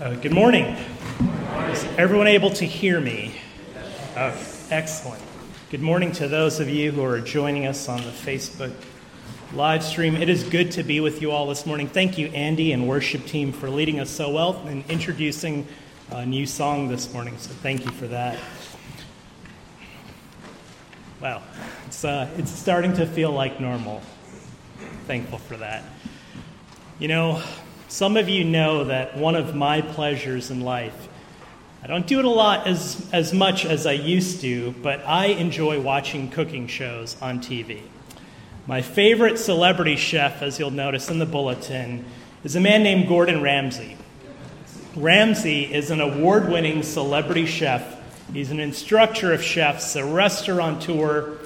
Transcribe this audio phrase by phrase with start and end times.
[0.00, 0.64] Uh, good morning.
[1.68, 3.34] Is everyone able to hear me?
[4.16, 4.34] Uh,
[4.70, 5.22] excellent.
[5.68, 8.72] Good morning to those of you who are joining us on the Facebook
[9.52, 10.16] live stream.
[10.16, 11.86] It is good to be with you all this morning.
[11.86, 15.68] Thank you, Andy and worship team, for leading us so well and introducing
[16.08, 17.36] a new song this morning.
[17.36, 18.38] So thank you for that.
[21.20, 21.42] Wow,
[21.86, 24.00] it's, uh, it's starting to feel like normal.
[25.06, 25.84] Thankful for that.
[26.98, 27.42] You know,
[27.90, 31.08] some of you know that one of my pleasures in life,
[31.82, 35.26] I don't do it a lot as, as much as I used to, but I
[35.26, 37.82] enjoy watching cooking shows on TV.
[38.66, 42.04] My favorite celebrity chef, as you'll notice in the bulletin,
[42.44, 43.96] is a man named Gordon Ramsay.
[44.94, 47.98] Ramsay is an award winning celebrity chef.
[48.32, 51.38] He's an instructor of chefs, a restaurateur,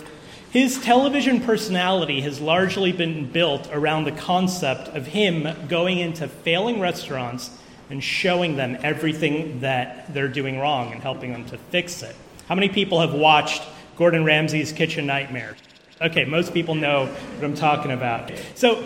[0.55, 6.79] his television personality has largely been built around the concept of him going into failing
[6.79, 7.51] restaurants
[7.95, 12.17] and showing them everything that they're doing wrong and helping them to fix it.
[12.49, 13.63] How many people have watched
[13.97, 15.57] Gordon Ramsay's Kitchen Nightmares?
[16.03, 18.33] Okay, most people know what I'm talking about.
[18.57, 18.85] So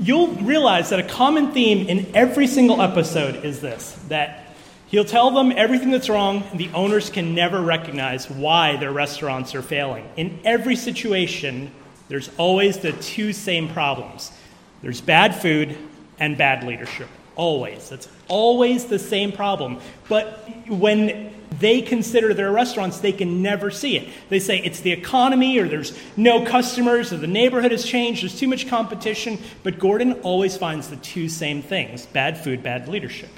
[0.00, 4.44] you'll realize that a common theme in every single episode is this that
[4.88, 9.54] He'll tell them everything that's wrong, and the owners can never recognize why their restaurants
[9.54, 10.08] are failing.
[10.16, 11.70] In every situation,
[12.08, 14.32] there's always the two same problems
[14.82, 15.76] there's bad food
[16.18, 17.08] and bad leadership.
[17.38, 17.88] Always.
[17.88, 19.80] That's always the same problem.
[20.08, 20.26] But
[20.68, 24.08] when they consider their restaurants, they can never see it.
[24.28, 28.38] They say it's the economy, or there's no customers, or the neighborhood has changed, there's
[28.38, 29.38] too much competition.
[29.62, 33.30] But Gordon always finds the two same things bad food, bad leadership.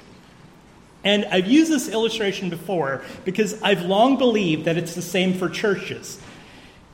[1.03, 5.47] And I've used this illustration before because I've long believed that it's the same for
[5.47, 6.19] churches.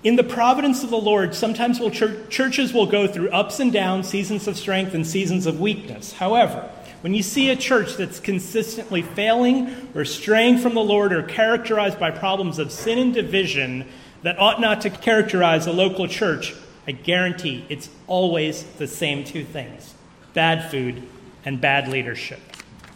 [0.04, 3.74] In the providence of the Lord, sometimes we'll ch- churches will go through ups and
[3.74, 6.14] downs, seasons of strength and seasons of weakness.
[6.14, 6.70] However,
[7.02, 12.00] when you see a church that's consistently failing or straying from the Lord or characterized
[12.00, 13.86] by problems of sin and division
[14.24, 16.56] that ought not to characterize a local church,
[16.88, 19.94] I guarantee it's always the same two things
[20.34, 21.04] bad food
[21.46, 22.40] and bad leadership.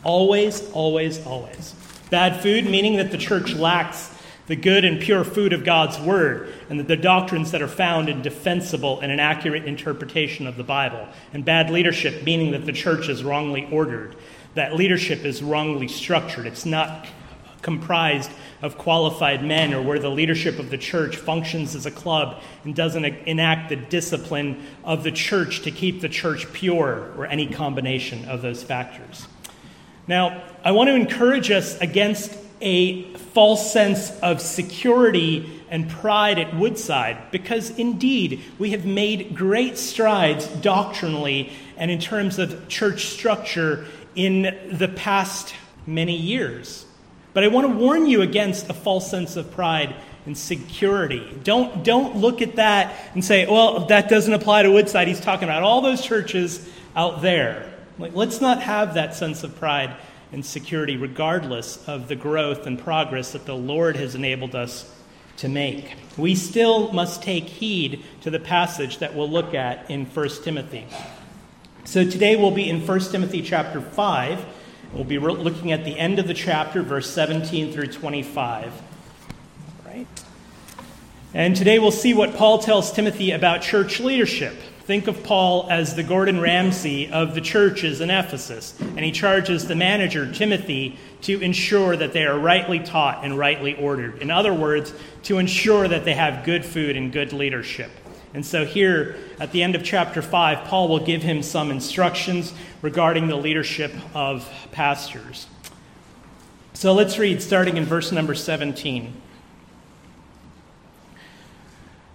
[0.03, 1.75] Always, always, always.
[2.09, 4.13] Bad food, meaning that the church lacks
[4.51, 8.21] the good and pure food of God's Word, and the doctrines that are found in
[8.21, 11.07] defensible and an accurate interpretation of the Bible.
[11.31, 14.13] And bad leadership, meaning that the church is wrongly ordered,
[14.55, 16.45] that leadership is wrongly structured.
[16.47, 17.07] It's not
[17.61, 18.29] comprised
[18.61, 22.75] of qualified men, or where the leadership of the church functions as a club and
[22.75, 28.25] doesn't enact the discipline of the church to keep the church pure, or any combination
[28.25, 29.29] of those factors.
[30.09, 36.55] Now, I want to encourage us against a false sense of security and pride at
[36.55, 43.85] Woodside because indeed we have made great strides doctrinally and in terms of church structure
[44.15, 45.55] in the past
[45.87, 46.85] many years.
[47.33, 49.95] But I want to warn you against a false sense of pride
[50.25, 51.25] and security.
[51.43, 55.07] Don't, don't look at that and say, well, that doesn't apply to Woodside.
[55.07, 57.73] He's talking about all those churches out there.
[57.97, 59.95] Like, let's not have that sense of pride
[60.31, 64.89] and security, regardless of the growth and progress that the Lord has enabled us
[65.37, 65.95] to make.
[66.17, 70.85] We still must take heed to the passage that we'll look at in 1 Timothy.
[71.83, 74.45] So today we'll be in 1 Timothy chapter 5.
[74.93, 78.71] We'll be looking at the end of the chapter, verse 17 through 25.
[79.85, 80.07] Right?
[81.33, 84.55] And today we'll see what Paul tells Timothy about church leadership.
[84.83, 89.67] Think of Paul as the Gordon Ramsay of the churches in Ephesus, and he charges
[89.67, 94.17] the manager, Timothy, to ensure that they are rightly taught and rightly ordered.
[94.23, 94.91] In other words,
[95.23, 97.91] to ensure that they have good food and good leadership.
[98.33, 102.53] And so, here at the end of chapter 5, Paul will give him some instructions
[102.81, 105.47] regarding the leadership of pastors.
[106.73, 109.13] So, let's read starting in verse number 17.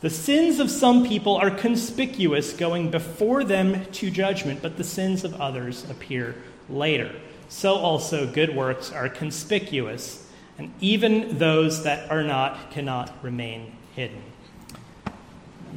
[0.00, 5.24] The sins of some people are conspicuous, going before them to judgment, but the sins
[5.24, 6.34] of others appear
[6.68, 7.10] later.
[7.48, 10.28] So also good works are conspicuous,
[10.58, 14.22] and even those that are not cannot remain hidden.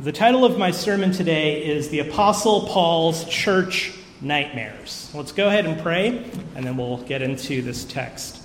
[0.01, 5.11] The title of my sermon today is The Apostle Paul's Church Nightmares.
[5.13, 6.25] Let's go ahead and pray,
[6.55, 8.41] and then we'll get into this text.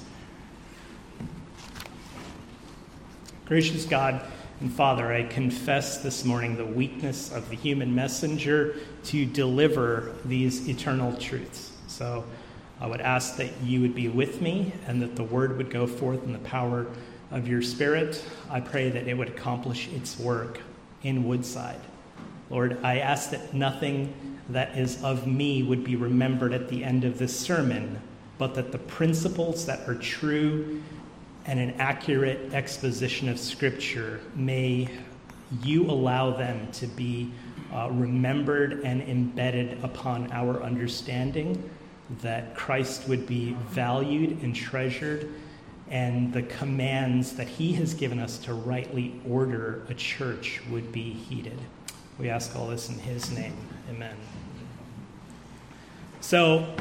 [3.47, 4.21] Gracious God,
[4.61, 10.69] and Father, I confess this morning the weakness of the human messenger to deliver these
[10.69, 11.73] eternal truths.
[11.89, 12.25] So
[12.81, 15.87] I would ask that you would be with me and that the word would go
[15.87, 16.87] forth in the power
[17.31, 18.25] of your Spirit.
[18.49, 20.61] I pray that it would accomplish its work
[21.03, 21.81] in Woodside.
[22.49, 24.15] Lord, I ask that nothing
[24.51, 28.01] that is of me would be remembered at the end of this sermon,
[28.39, 30.83] but that the principles that are true
[31.47, 34.89] and an accurate exposition of Scripture, may
[35.63, 37.31] you allow them to be
[37.73, 41.71] uh, remembered and embedded upon our understanding,
[42.21, 45.29] that Christ would be valued and treasured,
[45.91, 51.13] and the commands that He has given us to rightly order a church would be
[51.13, 51.59] heeded.
[52.19, 53.57] We ask all this in His name.
[53.91, 54.17] Amen.
[56.21, 56.75] So,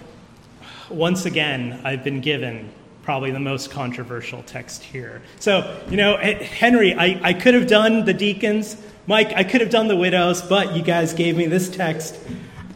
[0.89, 2.71] once again, I've been given
[3.03, 5.21] probably the most controversial text here.
[5.39, 8.77] So, you know, eh, Henry, I, I could have done the deacons.
[9.05, 12.17] Mike, I could have done the widows, but you guys gave me this text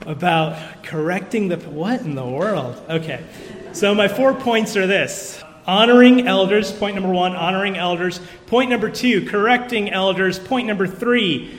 [0.05, 1.57] about correcting the.
[1.57, 2.81] What in the world?
[2.89, 3.23] Okay.
[3.71, 8.19] So, my four points are this honoring elders, point number one, honoring elders.
[8.47, 10.39] Point number two, correcting elders.
[10.39, 11.57] Point number three,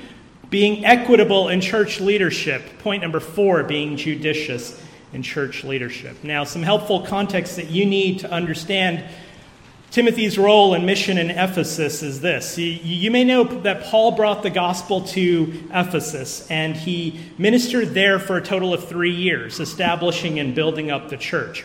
[0.50, 2.62] being equitable in church leadership.
[2.80, 4.78] Point number four, being judicious
[5.12, 6.22] in church leadership.
[6.22, 9.04] Now, some helpful context that you need to understand
[9.90, 12.58] Timothy's role and mission in Ephesus is this.
[12.58, 18.36] You may know that Paul brought the gospel to Ephesus, and he ministered there for
[18.36, 21.64] a total of three years, establishing and building up the church.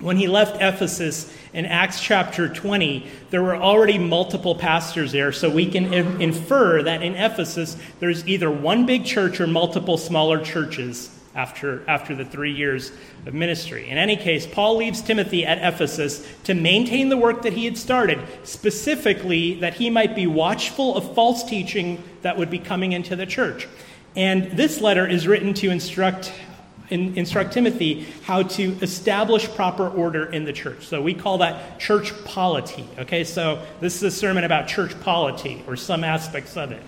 [0.00, 5.50] When he left Ephesus in Acts chapter 20, there were already multiple pastors there, so
[5.50, 11.17] we can infer that in Ephesus there's either one big church or multiple smaller churches
[11.38, 12.90] after, after the three years
[13.24, 13.88] of ministry.
[13.88, 17.78] In any case, Paul leaves Timothy at Ephesus to maintain the work that he had
[17.78, 23.14] started, specifically that he might be watchful of false teaching that would be coming into
[23.14, 23.68] the church.
[24.16, 26.32] And this letter is written to instruct
[26.90, 30.86] in, instruct Timothy how to establish proper order in the church.
[30.86, 32.84] So we call that church polity.
[32.98, 36.82] Okay, so this is a sermon about church polity or some aspects of it.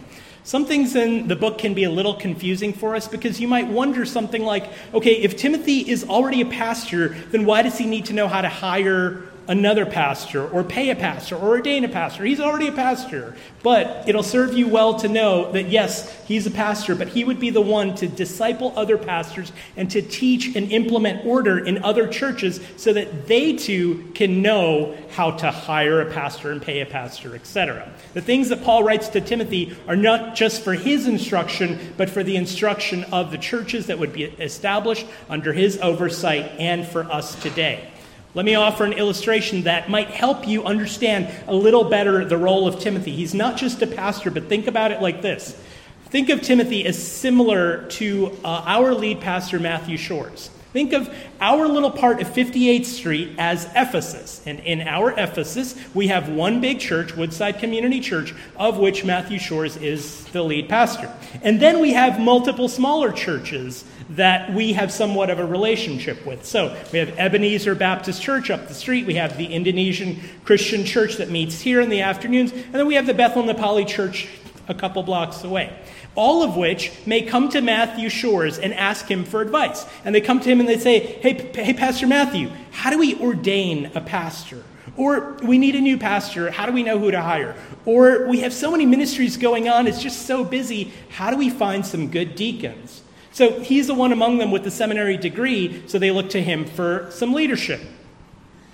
[0.51, 3.69] Some things in the book can be a little confusing for us because you might
[3.69, 8.07] wonder something like okay, if Timothy is already a pastor, then why does he need
[8.07, 12.25] to know how to hire another pastor or pay a pastor or ordain a pastor.
[12.25, 13.35] He's already a pastor.
[13.63, 17.39] But it'll serve you well to know that yes, he's a pastor, but he would
[17.39, 22.07] be the one to disciple other pastors and to teach and implement order in other
[22.07, 26.87] churches so that they too can know how to hire a pastor and pay a
[26.87, 27.93] pastor, etc.
[28.15, 32.23] The things that Paul writes to Timothy are not just for his instruction, but for
[32.23, 37.35] the instruction of the churches that would be established under his oversight and for us
[37.43, 37.91] today.
[38.33, 42.69] Let me offer an illustration that might help you understand a little better the role
[42.69, 43.11] of Timothy.
[43.11, 45.61] He's not just a pastor, but think about it like this.
[46.07, 50.51] Think of Timothy as similar to uh, our lead pastor, Matthew Shores.
[50.73, 54.41] Think of our little part of 58th Street as Ephesus.
[54.47, 59.41] And in our Ephesus, we have one big church, Woodside Community Church, of which Matthew
[59.41, 61.13] Shores is the lead pastor.
[61.43, 66.45] And then we have multiple smaller churches that we have somewhat of a relationship with.
[66.45, 69.07] So we have Ebenezer Baptist Church up the street.
[69.07, 72.53] We have the Indonesian Christian Church that meets here in the afternoons.
[72.53, 74.29] And then we have the Bethel Nepali Church
[74.69, 75.77] a couple blocks away
[76.15, 79.87] all of which may come to Matthew Shores and ask him for advice.
[80.05, 83.15] And they come to him and they say, Hey, hey Pastor Matthew, how do we
[83.21, 84.63] ordain a pastor?
[84.97, 86.51] Or we need a new pastor.
[86.51, 87.57] How do we know who to hire?
[87.85, 90.93] Or we have so many ministries going on, it's just so busy.
[91.11, 93.03] How do we find some good deacons?
[93.33, 96.65] So he's the one among them with the seminary degree, so they look to him
[96.65, 97.81] for some leadership.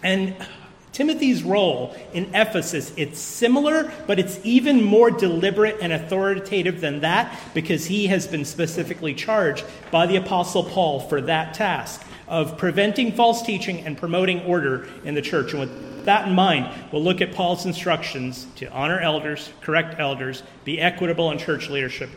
[0.03, 0.35] And
[0.93, 7.39] Timothy's role in Ephesus, it's similar, but it's even more deliberate and authoritative than that
[7.53, 13.13] because he has been specifically charged by the Apostle Paul for that task of preventing
[13.13, 15.53] false teaching and promoting order in the church.
[15.53, 20.43] And with that in mind, we'll look at Paul's instructions to honor elders, correct elders,
[20.65, 22.09] be equitable in church leadership,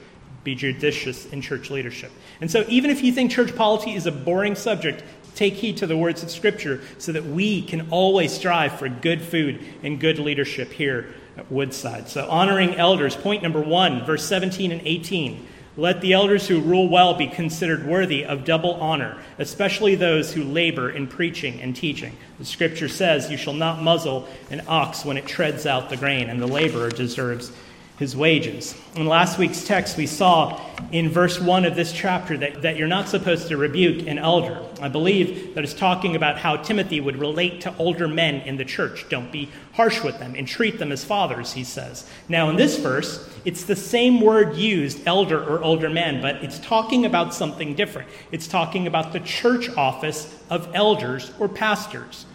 [0.44, 2.12] be judicious in church leadership.
[2.42, 5.04] And so, even if you think church polity is a boring subject,
[5.40, 9.22] Take heed to the words of Scripture so that we can always strive for good
[9.22, 12.10] food and good leadership here at Woodside.
[12.10, 15.48] So, honoring elders, point number one, verse 17 and 18.
[15.78, 20.44] Let the elders who rule well be considered worthy of double honor, especially those who
[20.44, 22.18] labor in preaching and teaching.
[22.38, 26.30] The scripture says, You shall not muzzle an ox when it treads out the grain,
[26.30, 27.54] and the laborer deserves
[28.00, 28.76] his wages.
[28.96, 30.62] In last week's text, we saw
[30.94, 34.64] in verse 1 of this chapter that, that you're not supposed to rebuke an elder.
[34.82, 38.64] I believe that it's talking about how Timothy would relate to older men in the
[38.64, 39.08] church.
[39.10, 42.10] Don't be harsh with them and treat them as fathers, he says.
[42.30, 46.60] Now, in this verse, it's the same word used, elder or older man, but it's
[46.60, 48.08] talking about something different.
[48.32, 52.26] It's talking about the church office of elders or pastors.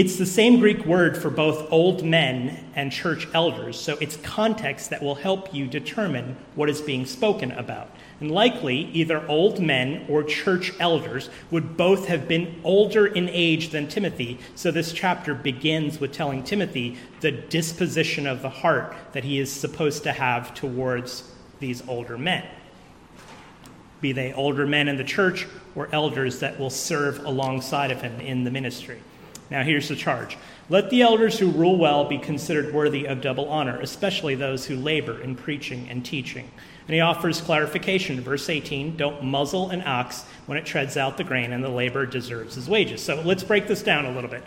[0.00, 4.88] It's the same Greek word for both old men and church elders, so it's context
[4.88, 7.94] that will help you determine what is being spoken about.
[8.18, 13.72] And likely, either old men or church elders would both have been older in age
[13.72, 19.24] than Timothy, so this chapter begins with telling Timothy the disposition of the heart that
[19.24, 22.46] he is supposed to have towards these older men.
[24.00, 28.18] Be they older men in the church or elders that will serve alongside of him
[28.18, 29.02] in the ministry.
[29.50, 30.36] Now, here's the charge
[30.68, 34.76] Let the elders who rule well be considered worthy of double honor, especially those who
[34.76, 36.50] labor in preaching and teaching.
[36.86, 38.20] And he offers clarification.
[38.20, 42.06] Verse 18 Don't muzzle an ox when it treads out the grain, and the laborer
[42.06, 43.02] deserves his wages.
[43.02, 44.42] So let's break this down a little bit.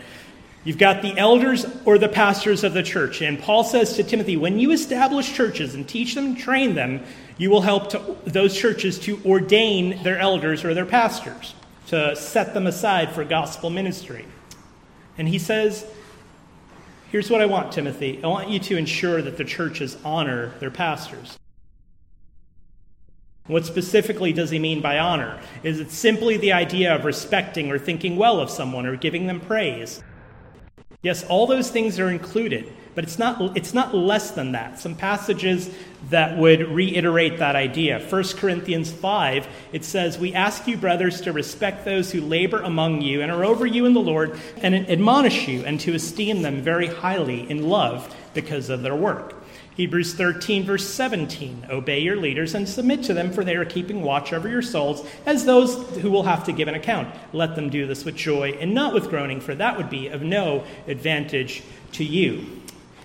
[0.64, 3.20] You've got the elders or the pastors of the church.
[3.20, 7.04] And Paul says to Timothy, when you establish churches and teach them, train them,
[7.36, 11.54] you will help to, those churches to ordain their elders or their pastors,
[11.88, 14.24] to set them aside for gospel ministry.
[15.18, 15.86] And he says,
[17.10, 18.20] Here's what I want, Timothy.
[18.24, 21.38] I want you to ensure that the churches honor their pastors.
[23.46, 25.38] What specifically does he mean by honor?
[25.62, 29.38] Is it simply the idea of respecting or thinking well of someone or giving them
[29.38, 30.02] praise?
[31.02, 32.72] Yes, all those things are included.
[32.94, 34.78] But it's not, it's not less than that.
[34.78, 35.68] Some passages
[36.10, 37.98] that would reiterate that idea.
[37.98, 43.02] 1 Corinthians 5, it says, We ask you, brothers, to respect those who labor among
[43.02, 46.62] you and are over you in the Lord, and admonish you, and to esteem them
[46.62, 49.34] very highly in love because of their work.
[49.76, 54.02] Hebrews 13, verse 17 Obey your leaders and submit to them, for they are keeping
[54.02, 57.12] watch over your souls as those who will have to give an account.
[57.32, 60.22] Let them do this with joy and not with groaning, for that would be of
[60.22, 62.62] no advantage to you.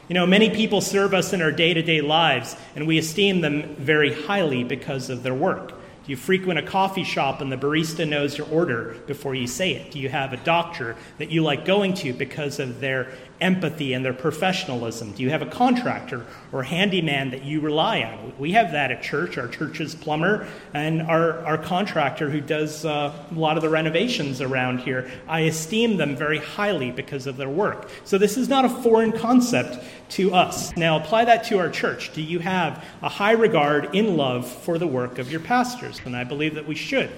[0.09, 3.41] You know, many people serve us in our day to day lives, and we esteem
[3.41, 5.79] them very highly because of their work.
[6.09, 9.73] Do you frequent a coffee shop and the barista knows your order before you say
[9.73, 9.91] it?
[9.91, 14.03] Do you have a doctor that you like going to because of their empathy and
[14.03, 15.11] their professionalism?
[15.11, 18.33] Do you have a contractor or handyman that you rely on?
[18.39, 23.13] We have that at church, our church's plumber and our, our contractor who does uh,
[23.29, 25.11] a lot of the renovations around here.
[25.27, 27.87] I esteem them very highly because of their work.
[28.03, 29.77] So this is not a foreign concept
[30.09, 30.75] to us.
[30.75, 32.13] Now apply that to our church.
[32.13, 36.01] Do you have a high regard in love for the work of your pastors?
[36.05, 37.09] And I believe that we should.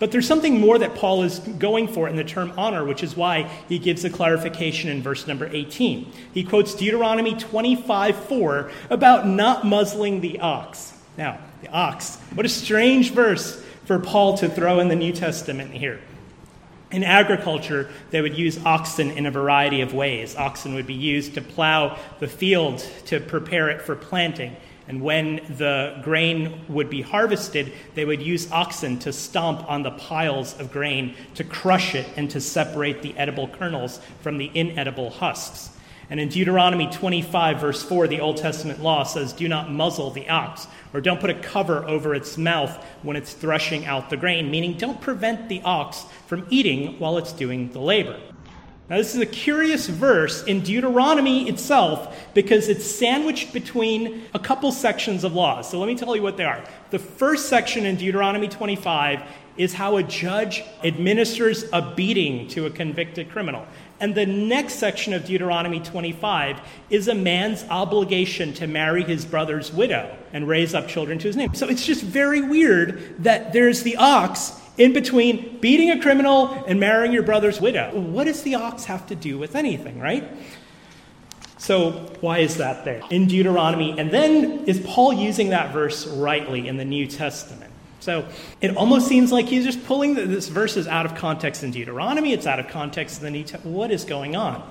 [0.00, 3.16] But there's something more that Paul is going for in the term honor, which is
[3.16, 6.10] why he gives a clarification in verse number 18.
[6.32, 10.94] He quotes Deuteronomy 25 4 about not muzzling the ox.
[11.18, 15.72] Now, the ox, what a strange verse for Paul to throw in the New Testament
[15.72, 16.00] here.
[16.92, 20.34] In agriculture, they would use oxen in a variety of ways.
[20.34, 24.56] Oxen would be used to plow the field to prepare it for planting.
[24.88, 29.92] And when the grain would be harvested, they would use oxen to stomp on the
[29.92, 35.10] piles of grain to crush it and to separate the edible kernels from the inedible
[35.10, 35.70] husks.
[36.10, 40.28] And in Deuteronomy 25, verse 4, the Old Testament law says, Do not muzzle the
[40.28, 44.50] ox, or don't put a cover over its mouth when it's threshing out the grain,
[44.50, 48.18] meaning don't prevent the ox from eating while it's doing the labor.
[48.90, 54.72] Now, this is a curious verse in Deuteronomy itself because it's sandwiched between a couple
[54.72, 55.70] sections of laws.
[55.70, 56.64] So let me tell you what they are.
[56.90, 59.22] The first section in Deuteronomy 25
[59.56, 63.64] is how a judge administers a beating to a convicted criminal.
[64.00, 69.72] And the next section of Deuteronomy 25 is a man's obligation to marry his brother's
[69.72, 71.54] widow and raise up children to his name.
[71.54, 76.80] So it's just very weird that there's the ox in between beating a criminal and
[76.80, 77.94] marrying your brother's widow.
[77.94, 80.26] What does the ox have to do with anything, right?
[81.58, 81.90] So,
[82.22, 83.98] why is that there in Deuteronomy?
[83.98, 87.59] And then is Paul using that verse rightly in the New Testament?
[88.00, 88.26] So,
[88.60, 91.70] it almost seems like he's just pulling the, this verse is out of context in
[91.70, 93.76] Deuteronomy, it's out of context in the New Testament.
[93.76, 94.62] What is going on?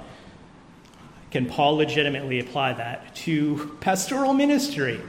[1.31, 4.99] Can Paul legitimately apply that to pastoral ministry?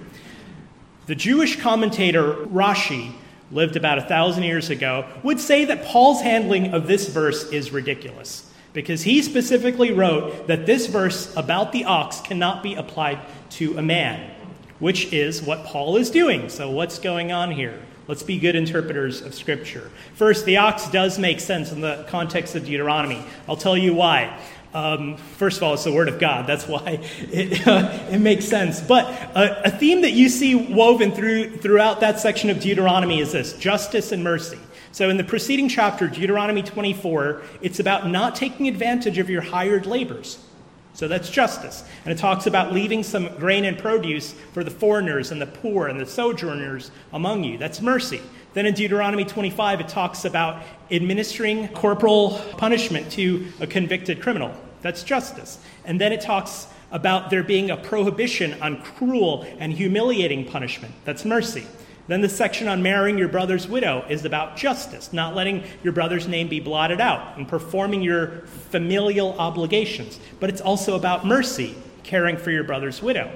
[1.07, 3.15] The Jewish commentator Rashi
[3.51, 7.73] lived about a thousand years ago, would say that Paul's handling of this verse is
[7.73, 8.47] ridiculous.
[8.73, 13.19] because he specifically wrote that this verse about the ox cannot be applied
[13.51, 14.31] to a man,
[14.79, 16.49] which is what Paul is doing.
[16.49, 17.81] So, what's going on here?
[18.11, 19.89] Let's be good interpreters of Scripture.
[20.15, 23.23] First, the ox does make sense in the context of Deuteronomy.
[23.49, 24.37] I'll tell you why.
[24.75, 26.45] Um, first of all, it's the Word of God.
[26.45, 28.81] That's why it, uh, it makes sense.
[28.81, 33.31] But a, a theme that you see woven through, throughout that section of Deuteronomy is
[33.31, 34.59] this justice and mercy.
[34.91, 39.87] So, in the preceding chapter, Deuteronomy 24, it's about not taking advantage of your hired
[39.87, 40.45] labors.
[40.93, 41.85] So, that's justice.
[42.05, 45.87] And it talks about leaving some grain and produce for the foreigners and the poor
[45.87, 47.59] and the sojourners among you.
[47.59, 48.21] That's mercy.
[48.53, 54.53] Then in Deuteronomy 25, it talks about administering corporal punishment to a convicted criminal.
[54.83, 55.59] That's justice.
[55.85, 60.93] And then it talks about there being a prohibition on cruel and humiliating punishment.
[61.05, 61.67] That's mercy.
[62.11, 66.27] Then the section on marrying your brother's widow is about justice, not letting your brother's
[66.27, 70.19] name be blotted out and performing your familial obligations.
[70.41, 73.31] But it's also about mercy, caring for your brother's widow.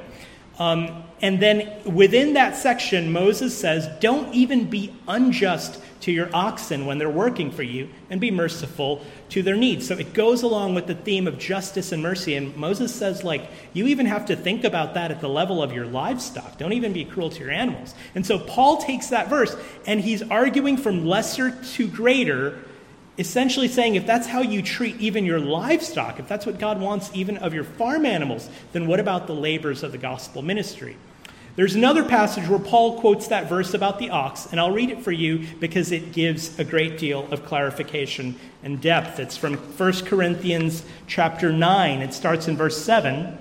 [0.59, 6.85] Um, and then within that section, Moses says, Don't even be unjust to your oxen
[6.85, 9.89] when they're working for you, and be merciful to their needs.
[9.89, 12.35] So it goes along with the theme of justice and mercy.
[12.35, 15.73] And Moses says, like, you even have to think about that at the level of
[15.73, 16.59] your livestock.
[16.59, 17.95] Don't even be cruel to your animals.
[18.15, 19.57] And so Paul takes that verse
[19.87, 22.59] and he's arguing from lesser to greater
[23.17, 27.11] essentially saying if that's how you treat even your livestock, if that's what God wants
[27.15, 30.97] even of your farm animals, then what about the labors of the gospel ministry?
[31.57, 35.03] There's another passage where Paul quotes that verse about the ox, and I'll read it
[35.03, 38.35] for you because it gives a great deal of clarification
[38.65, 39.21] and depth.
[39.21, 42.03] It's from 1 Corinthians chapter 9.
[42.03, 43.39] It starts in verse 7.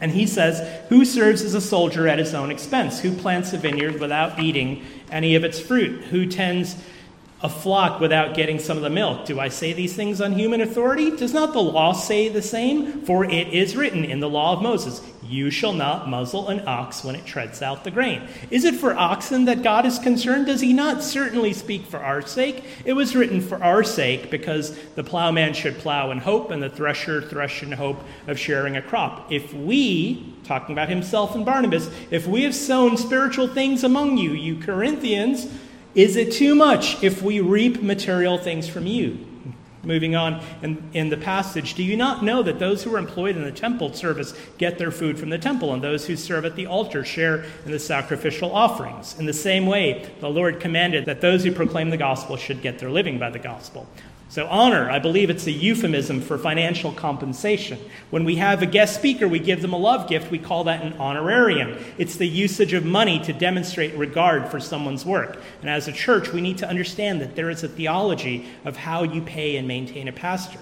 [0.00, 3.00] And he says, Who serves as a soldier at his own expense?
[3.00, 6.04] Who plants a vineyard without eating any of its fruit?
[6.04, 6.76] Who tends
[7.44, 9.26] a flock without getting some of the milk.
[9.26, 11.14] Do I say these things on human authority?
[11.14, 13.02] Does not the law say the same?
[13.02, 17.04] For it is written in the law of Moses, You shall not muzzle an ox
[17.04, 18.26] when it treads out the grain.
[18.50, 20.46] Is it for oxen that God is concerned?
[20.46, 22.64] Does he not certainly speak for our sake?
[22.86, 26.70] It was written for our sake, because the plowman should plow in hope, and the
[26.70, 29.30] thresher thresh in hope of sharing a crop.
[29.30, 34.32] If we, talking about himself and Barnabas, if we have sown spiritual things among you,
[34.32, 35.46] you Corinthians,
[35.94, 39.26] is it too much if we reap material things from you?
[39.84, 43.36] Moving on in, in, the passage, do you not know that those who are employed
[43.36, 46.56] in the temple service get their food from the temple, and those who serve at
[46.56, 49.18] the altar share in the sacrificial offerings?
[49.18, 52.78] In the same way, the Lord commanded that those who proclaim the gospel should get
[52.78, 53.86] their living by the gospel.
[54.34, 57.78] So, honor, I believe it's a euphemism for financial compensation.
[58.10, 60.82] When we have a guest speaker, we give them a love gift, we call that
[60.82, 61.78] an honorarium.
[61.98, 65.40] It's the usage of money to demonstrate regard for someone's work.
[65.60, 69.04] And as a church, we need to understand that there is a theology of how
[69.04, 70.58] you pay and maintain a pastor.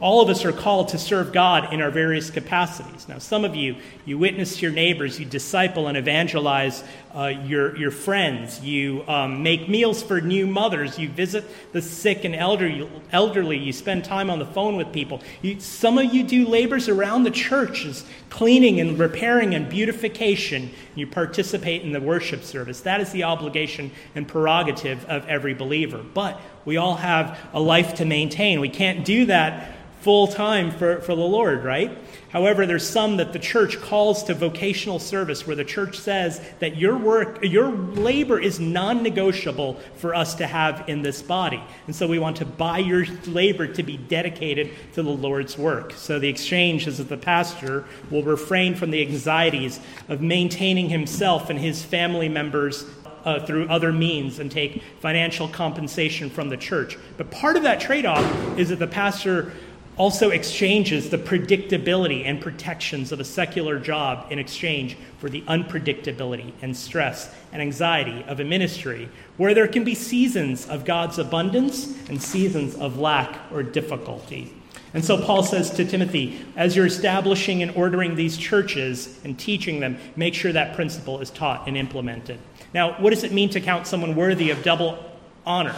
[0.00, 3.08] All of us are called to serve God in our various capacities.
[3.08, 6.84] Now, some of you, you witness your neighbors, you disciple and evangelize
[7.14, 12.24] uh, your, your friends, you um, make meals for new mothers, you visit the sick
[12.24, 15.22] and elderly, elderly you spend time on the phone with people.
[15.40, 18.04] You, some of you do labors around the churches,
[18.36, 20.70] cleaning and repairing and beautification.
[20.94, 22.82] You participate in the worship service.
[22.82, 26.04] That is the obligation and prerogative of every believer.
[26.12, 28.60] But we all have a life to maintain.
[28.60, 31.96] We can't do that full time for, for the Lord, right?
[32.30, 36.76] However, there's some that the church calls to vocational service where the church says that
[36.76, 41.62] your work, your labor is non negotiable for us to have in this body.
[41.86, 45.92] And so we want to buy your labor to be dedicated to the Lord's work.
[45.92, 51.48] So the exchange is that the pastor will refrain from the anxieties of maintaining himself
[51.50, 52.84] and his family members
[53.26, 56.96] uh, through other means and take financial compensation from the church.
[57.16, 58.24] But part of that trade off
[58.56, 59.52] is that the pastor
[59.96, 66.52] also exchanges the predictability and protections of a secular job in exchange for the unpredictability
[66.60, 71.96] and stress and anxiety of a ministry where there can be seasons of God's abundance
[72.08, 74.52] and seasons of lack or difficulty.
[74.92, 79.80] And so Paul says to Timothy, as you're establishing and ordering these churches and teaching
[79.80, 82.38] them, make sure that principle is taught and implemented.
[82.72, 84.98] Now, what does it mean to count someone worthy of double
[85.44, 85.74] honor?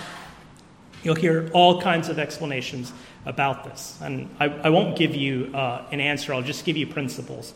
[1.03, 2.93] You'll hear all kinds of explanations
[3.27, 3.99] about this.
[4.03, 7.55] And I, I won't give you uh, an answer, I'll just give you principles.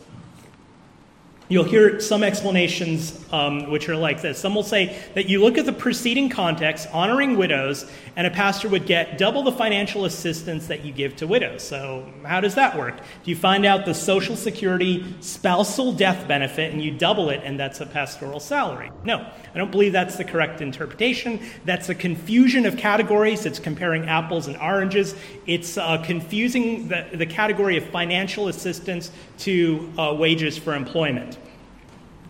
[1.48, 4.38] You'll hear some explanations um, which are like this.
[4.38, 8.68] Some will say that you look at the preceding context, honoring widows, and a pastor
[8.68, 11.62] would get double the financial assistance that you give to widows.
[11.62, 12.98] So, how does that work?
[12.98, 17.58] Do you find out the Social Security spousal death benefit and you double it, and
[17.58, 18.90] that's a pastoral salary?
[19.04, 19.16] No,
[19.54, 21.40] I don't believe that's the correct interpretation.
[21.64, 23.46] That's a confusion of categories.
[23.46, 25.14] It's comparing apples and oranges.
[25.46, 31.38] It's uh, confusing the, the category of financial assistance to uh, wages for employment.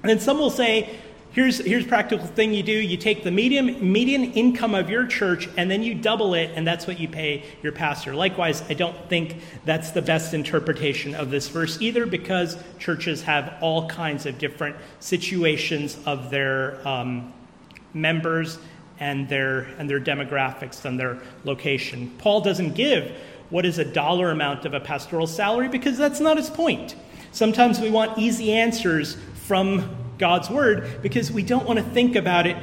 [0.03, 0.99] And then some will say,
[1.33, 2.73] here's here's practical thing you do.
[2.73, 6.67] You take the median median income of your church and then you double it and
[6.67, 8.15] that's what you pay your pastor.
[8.15, 13.55] Likewise i don't think that's the best interpretation of this verse either because churches have
[13.61, 17.33] all kinds of different situations of their um,
[17.95, 18.59] members
[19.01, 22.11] and their and their demographics and their location.
[22.19, 23.13] Paul doesn't give
[23.51, 26.95] what is a dollar amount of a pastoral salary because that's not his point.
[27.33, 29.17] Sometimes we want easy answers
[29.47, 32.57] from God's word because we don't want to think about it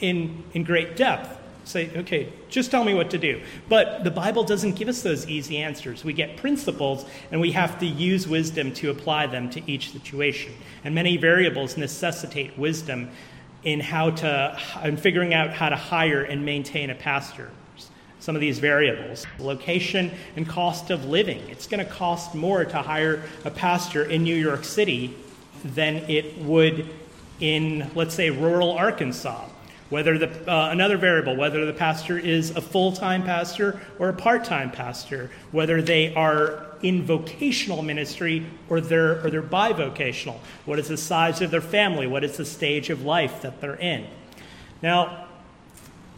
[0.00, 1.38] in, in great depth.
[1.64, 3.42] Say, okay, just tell me what to do.
[3.68, 6.02] But the Bible doesn't give us those easy answers.
[6.02, 10.54] We get principles, and we have to use wisdom to apply them to each situation.
[10.82, 13.10] And many variables necessitate wisdom
[13.64, 17.50] in how to in figuring out how to hire and maintain a pastor.
[18.18, 21.42] Some of these variables location and cost of living.
[21.50, 25.14] It's going to cost more to hire a pastor in New York City
[25.64, 26.88] than it would
[27.40, 29.48] in, let's say, rural Arkansas.
[29.90, 34.14] Whether the, uh, another variable, whether the pastor is a full time pastor or a
[34.14, 40.38] part time pastor, whether they are in vocational ministry or they're, or they're bivocational.
[40.64, 42.06] What is the size of their family?
[42.06, 44.06] What is the stage of life that they're in?
[44.82, 45.28] Now,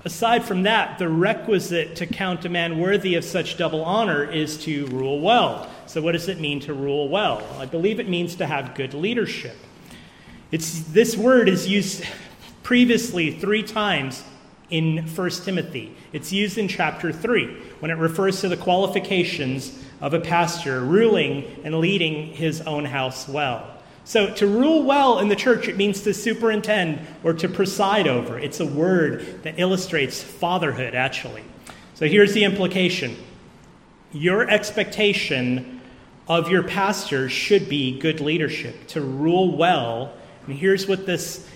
[0.04, 4.58] aside from that, the requisite to count a man worthy of such double honor is
[4.64, 5.70] to rule well.
[5.86, 7.42] So, what does it mean to rule well?
[7.58, 9.56] I believe it means to have good leadership.
[10.50, 12.04] It's, this word is used
[12.62, 14.22] previously three times
[14.70, 15.94] in 1 Timothy.
[16.12, 17.46] It's used in chapter 3
[17.80, 23.28] when it refers to the qualifications of a pastor ruling and leading his own house
[23.28, 23.73] well.
[24.06, 28.38] So, to rule well in the church, it means to superintend or to preside over.
[28.38, 31.42] It's a word that illustrates fatherhood, actually.
[31.94, 33.16] So, here's the implication
[34.12, 35.80] your expectation
[36.28, 40.12] of your pastor should be good leadership, to rule well.
[40.46, 41.48] And here's what this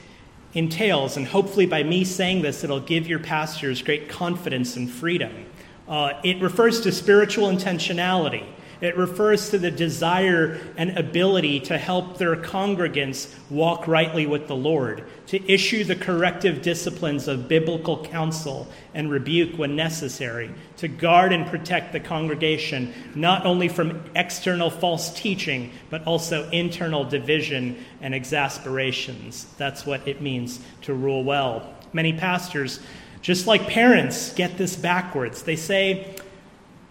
[0.55, 5.47] entails, and hopefully by me saying this, it'll give your pastors great confidence and freedom.
[5.87, 8.45] Uh, it refers to spiritual intentionality.
[8.81, 14.55] It refers to the desire and ability to help their congregants walk rightly with the
[14.55, 21.33] Lord, to issue the corrective disciplines of biblical counsel and rebuke when necessary, to guard
[21.33, 28.15] and protect the congregation not only from external false teaching, but also internal division and
[28.15, 29.47] exasperations.
[29.57, 31.75] That's what it means to rule well.
[31.93, 32.81] Many pastors,
[33.23, 35.43] just like parents, get this backwards.
[35.43, 36.17] They say,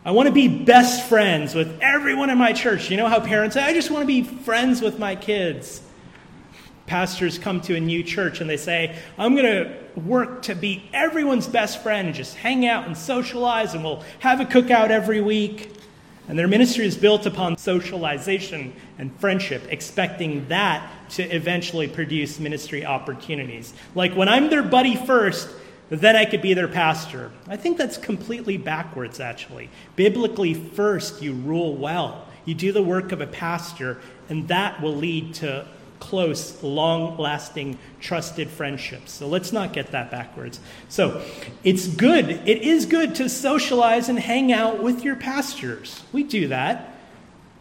[0.07, 2.89] I want to be best friends with everyone in my church.
[2.89, 5.81] You know how parents say, I just want to be friends with my kids.
[6.85, 10.89] Pastors come to a new church and they say, I'm going to work to be
[10.93, 15.19] everyone's best friend and just hang out and socialize, and we'll have a cookout every
[15.19, 15.73] week.
[16.29, 22.85] And their ministry is built upon socialization and friendship, expecting that to eventually produce ministry
[22.85, 23.73] opportunities.
[23.93, 25.49] Like when I'm their buddy first,
[25.89, 27.31] then I could be their pastor.
[27.47, 29.69] I think that's completely backwards, actually.
[29.95, 32.27] Biblically, first, you rule well.
[32.45, 35.67] You do the work of a pastor, and that will lead to
[35.99, 39.11] close, long lasting, trusted friendships.
[39.11, 40.59] So let's not get that backwards.
[40.89, 41.23] So
[41.63, 46.03] it's good, it is good to socialize and hang out with your pastors.
[46.11, 46.96] We do that.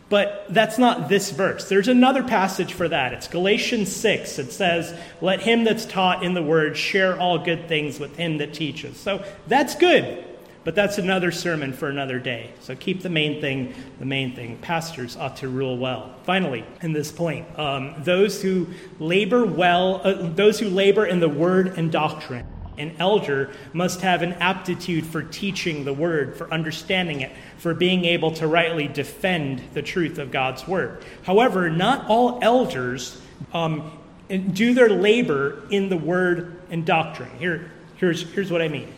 [0.08, 1.68] But that's not this verse.
[1.68, 3.12] There's another passage for that.
[3.12, 4.38] It's Galatians 6.
[4.38, 8.38] It says, Let him that's taught in the word share all good things with him
[8.38, 8.96] that teaches.
[8.98, 10.24] So that's good,
[10.62, 12.52] but that's another sermon for another day.
[12.60, 14.58] So keep the main thing the main thing.
[14.58, 16.14] Pastors ought to rule well.
[16.22, 18.68] Finally, in this point, um, those who
[19.00, 22.46] labor well, uh, those who labor in the word and doctrine
[22.78, 28.04] an elder must have an aptitude for teaching the word, for understanding it, for being
[28.04, 31.02] able to rightly defend the truth of God's word.
[31.24, 33.20] However, not all elders
[33.52, 33.90] um,
[34.28, 37.30] do their labor in the word and doctrine.
[37.38, 38.92] Here, here's, here's what I mean.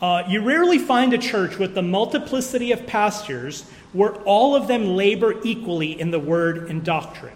[0.00, 4.88] Uh, you rarely find a church with the multiplicity of pastors where all of them
[4.88, 7.32] labor equally in the word and doctrine.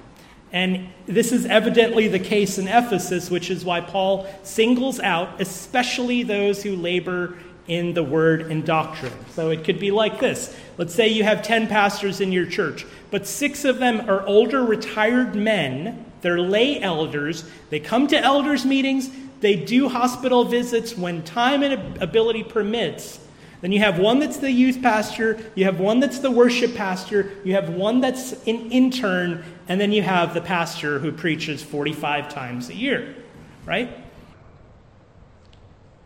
[0.53, 6.23] And this is evidently the case in Ephesus, which is why Paul singles out especially
[6.23, 7.37] those who labor
[7.69, 9.13] in the word and doctrine.
[9.31, 10.57] So it could be like this.
[10.77, 14.65] Let's say you have 10 pastors in your church, but six of them are older
[14.65, 17.45] retired men They're lay elders.
[17.71, 19.11] They come to elders' meetings.
[19.41, 23.21] They do hospital visits when time and ability permits.
[23.61, 27.33] Then you have one that's the youth pastor, you have one that's the worship pastor,
[27.45, 32.29] you have one that's an intern, and then you have the pastor who preaches 45
[32.31, 33.15] times a year,
[33.67, 33.91] right?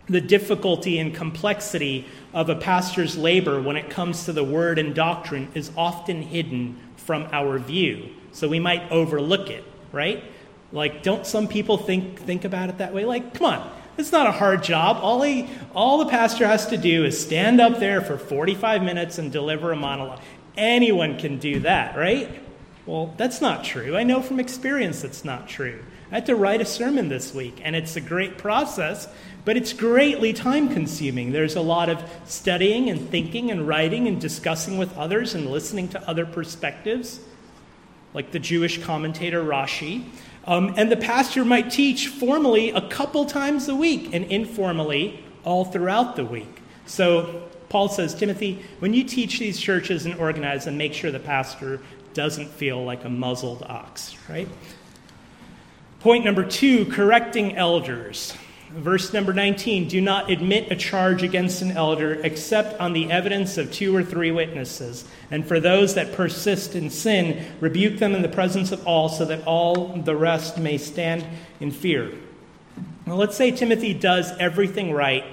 [0.09, 4.95] The difficulty and complexity of a pastor's labor when it comes to the word and
[4.95, 8.11] doctrine is often hidden from our view.
[8.33, 10.25] So we might overlook it, right?
[10.73, 13.05] Like, don't some people think, think about it that way?
[13.05, 14.99] Like, come on, it's not a hard job.
[15.01, 19.19] All, he, all the pastor has to do is stand up there for 45 minutes
[19.19, 20.21] and deliver a monologue.
[20.57, 22.41] Anyone can do that, right?
[22.87, 23.97] Well, that's not true.
[23.97, 25.81] I know from experience that's not true.
[26.11, 29.09] I had to write a sermon this week, and it's a great process,
[29.45, 31.33] but it's greatly time consuming.
[31.33, 35.89] There's a lot of studying and thinking and writing and discussing with others and listening
[35.89, 37.21] to other perspectives,
[38.13, 40.05] like the Jewish commentator Rashi.
[40.47, 45.65] Um, and the pastor might teach formally a couple times a week and informally all
[45.65, 46.61] throughout the week.
[46.87, 51.19] So Paul says, Timothy, when you teach these churches and organize them, make sure the
[51.19, 51.81] pastor
[52.13, 54.49] doesn't feel like a muzzled ox, right?
[56.01, 58.35] Point number two correcting elders.
[58.75, 63.57] Verse number 19 do not admit a charge against an elder except on the evidence
[63.57, 65.05] of two or three witnesses.
[65.31, 69.27] And for those that persist in sin, rebuke them in the presence of all, so
[69.27, 71.25] that all the rest may stand
[71.61, 72.11] in fear.
[73.07, 75.25] Well, let's say Timothy does everything right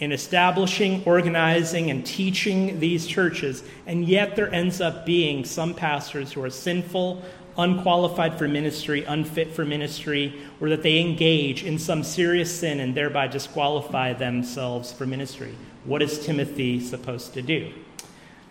[0.00, 6.32] in establishing, organizing, and teaching these churches, and yet there ends up being some pastors
[6.32, 7.22] who are sinful,
[7.58, 12.94] unqualified for ministry, unfit for ministry, or that they engage in some serious sin and
[12.94, 15.54] thereby disqualify themselves for ministry.
[15.84, 17.72] What is Timothy supposed to do?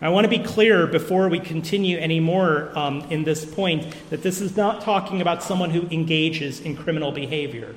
[0.00, 4.40] I want to be clear before we continue anymore um, in this point that this
[4.40, 7.74] is not talking about someone who engages in criminal behavior.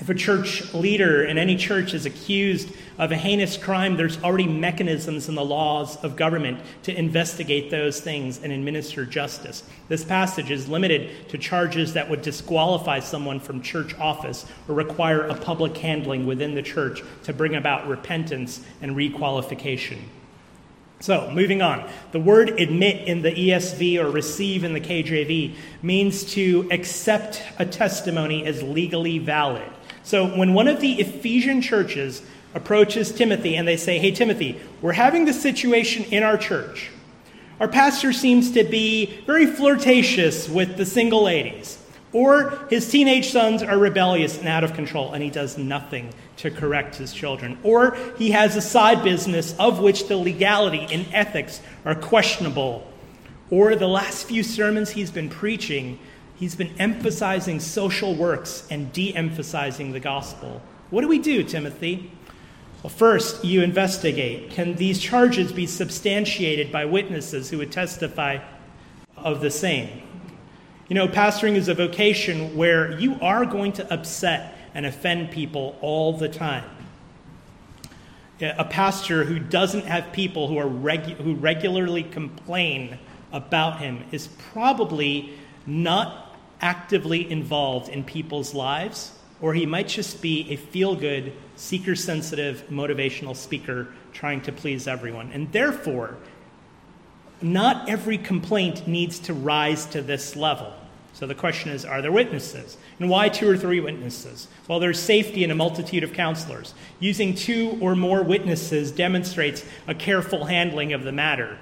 [0.00, 4.46] If a church leader in any church is accused of a heinous crime, there's already
[4.46, 9.62] mechanisms in the laws of government to investigate those things and administer justice.
[9.88, 15.26] This passage is limited to charges that would disqualify someone from church office or require
[15.26, 19.98] a public handling within the church to bring about repentance and requalification.
[21.00, 21.90] So, moving on.
[22.12, 27.66] The word admit in the ESV or receive in the KJV means to accept a
[27.66, 29.70] testimony as legally valid.
[30.02, 32.22] So when one of the Ephesian churches
[32.54, 36.90] approaches Timothy and they say, Hey, Timothy, we're having this situation in our church.
[37.60, 41.78] Our pastor seems to be very flirtatious with the single ladies,
[42.12, 46.50] or his teenage sons are rebellious and out of control, and he does nothing to
[46.50, 47.58] correct his children.
[47.62, 52.90] Or he has a side business of which the legality and ethics are questionable.
[53.50, 55.98] Or the last few sermons he's been preaching
[56.40, 60.62] He's been emphasizing social works and de emphasizing the gospel.
[60.88, 62.10] What do we do, Timothy?
[62.82, 64.50] Well, first, you investigate.
[64.50, 68.38] Can these charges be substantiated by witnesses who would testify
[69.18, 70.00] of the same?
[70.88, 75.76] You know, pastoring is a vocation where you are going to upset and offend people
[75.82, 76.64] all the time.
[78.40, 82.96] A pastor who doesn't have people who, are regu- who regularly complain
[83.30, 85.34] about him is probably
[85.66, 86.29] not
[86.60, 92.64] actively involved in people's lives, or he might just be a feel good, seeker sensitive,
[92.70, 95.30] motivational speaker trying to please everyone.
[95.32, 96.16] And therefore,
[97.42, 100.74] not every complaint needs to rise to this level.
[101.12, 102.76] So the question is are there witnesses?
[102.98, 104.48] And why two or three witnesses?
[104.68, 106.74] Well, there's safety in a multitude of counselors.
[106.98, 111.58] Using two or more witnesses demonstrates a careful handling of the matter.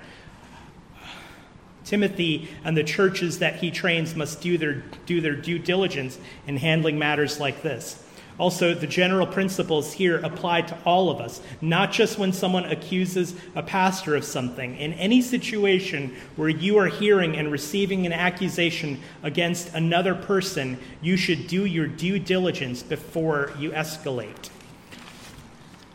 [1.88, 6.58] Timothy and the churches that he trains must do their, do their due diligence in
[6.58, 8.04] handling matters like this.
[8.38, 13.34] Also, the general principles here apply to all of us, not just when someone accuses
[13.56, 14.76] a pastor of something.
[14.76, 21.16] In any situation where you are hearing and receiving an accusation against another person, you
[21.16, 24.50] should do your due diligence before you escalate.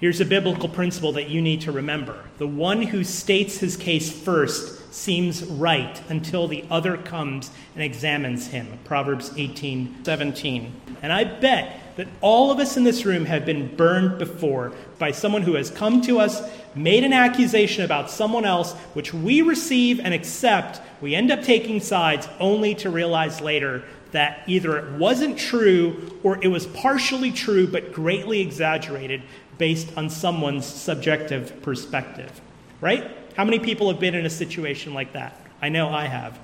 [0.01, 4.11] Here's a biblical principle that you need to remember the one who states his case
[4.11, 8.79] first seems right until the other comes and examines him.
[8.83, 10.81] Proverbs 18 17.
[11.01, 15.11] And I bet that all of us in this room have been burned before by
[15.11, 16.41] someone who has come to us,
[16.75, 20.81] made an accusation about someone else, which we receive and accept.
[21.01, 26.41] We end up taking sides only to realize later that either it wasn't true or
[26.43, 29.23] it was partially true but greatly exaggerated
[29.57, 32.41] based on someone's subjective perspective.
[32.79, 33.11] Right?
[33.35, 35.35] How many people have been in a situation like that?
[35.61, 36.39] I know I have.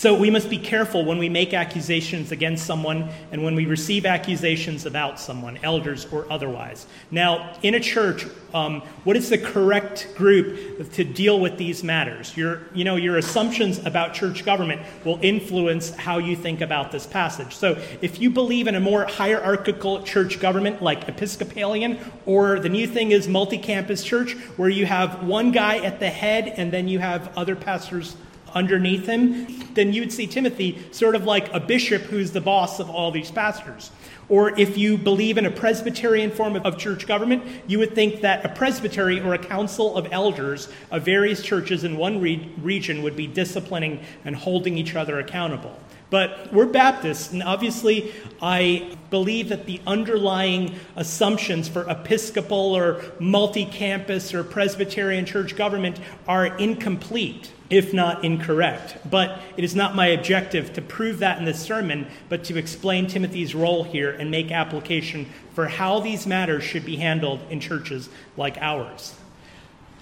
[0.00, 4.06] So we must be careful when we make accusations against someone and when we receive
[4.06, 6.86] accusations about someone, elders or otherwise.
[7.10, 12.34] Now, in a church, um, what is the correct group to deal with these matters?
[12.34, 17.06] Your, you know, your assumptions about church government will influence how you think about this
[17.06, 17.54] passage.
[17.54, 22.86] So if you believe in a more hierarchical church government like Episcopalian, or the new
[22.86, 26.88] thing is multi campus church, where you have one guy at the head and then
[26.88, 28.16] you have other pastors
[28.54, 32.80] underneath him, then you would see Timothy sort of like a bishop who's the boss
[32.80, 33.90] of all these pastors.
[34.28, 38.44] Or if you believe in a Presbyterian form of church government, you would think that
[38.44, 43.16] a presbytery or a council of elders of various churches in one re- region would
[43.16, 45.76] be disciplining and holding each other accountable.
[46.10, 53.64] But we're Baptists, and obviously, I believe that the underlying assumptions for Episcopal or multi
[53.64, 58.96] campus or Presbyterian church government are incomplete if not incorrect.
[59.08, 63.06] But it is not my objective to prove that in this sermon, but to explain
[63.06, 68.08] Timothy's role here and make application for how these matters should be handled in churches
[68.36, 69.14] like ours.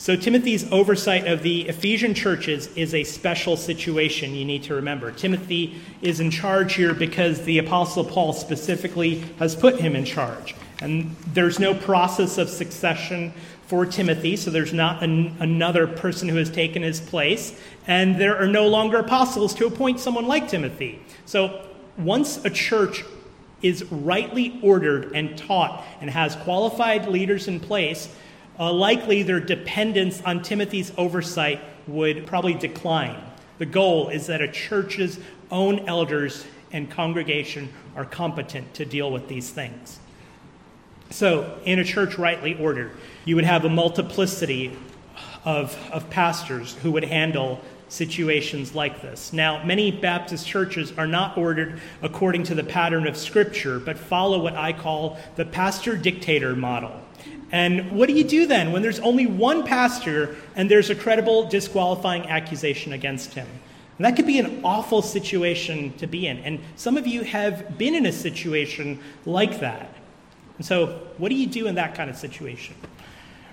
[0.01, 5.11] So, Timothy's oversight of the Ephesian churches is a special situation you need to remember.
[5.11, 10.55] Timothy is in charge here because the Apostle Paul specifically has put him in charge.
[10.81, 13.33] And there's no process of succession
[13.69, 17.55] for Timothy, so there's not an, another person who has taken his place,
[17.87, 21.01] and there are no longer apostles to appoint someone like Timothy.
[21.27, 23.05] So once a church
[23.61, 28.09] is rightly ordered and taught and has qualified leaders in place,
[28.59, 33.23] uh, likely their dependence on Timothy's oversight would probably decline.
[33.59, 39.29] The goal is that a church's own elders and congregation are competent to deal with
[39.29, 39.99] these things.
[41.11, 42.93] So, in a church rightly ordered,
[43.29, 44.75] you would have a multiplicity
[45.45, 47.61] of, of pastors who would handle
[47.91, 49.35] situations like this.
[49.35, 54.43] Now, many Baptist churches are not ordered according to the pattern of Scripture, but follow
[54.43, 56.99] what I call the pastor dictator model.
[57.53, 61.51] And what do you do then when there's only one pastor and there's a credible
[61.51, 63.47] disqualifying accusation against him?
[63.99, 66.39] And that could be an awful situation to be in.
[66.39, 69.93] And some of you have been in a situation like that.
[70.57, 72.75] And so, what do you do in that kind of situation?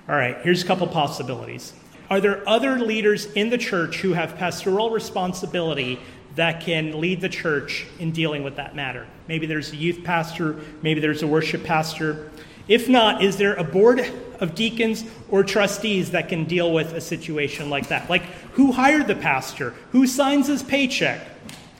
[0.07, 1.73] All right, here's a couple possibilities.
[2.11, 5.99] Are there other leaders in the church who have pastoral responsibility
[6.35, 9.07] that can lead the church in dealing with that matter?
[9.27, 12.29] Maybe there's a youth pastor, maybe there's a worship pastor.
[12.67, 14.07] If not, is there a board
[14.39, 18.07] of deacons or trustees that can deal with a situation like that?
[18.07, 19.73] Like, who hired the pastor?
[19.91, 21.27] Who signs his paycheck?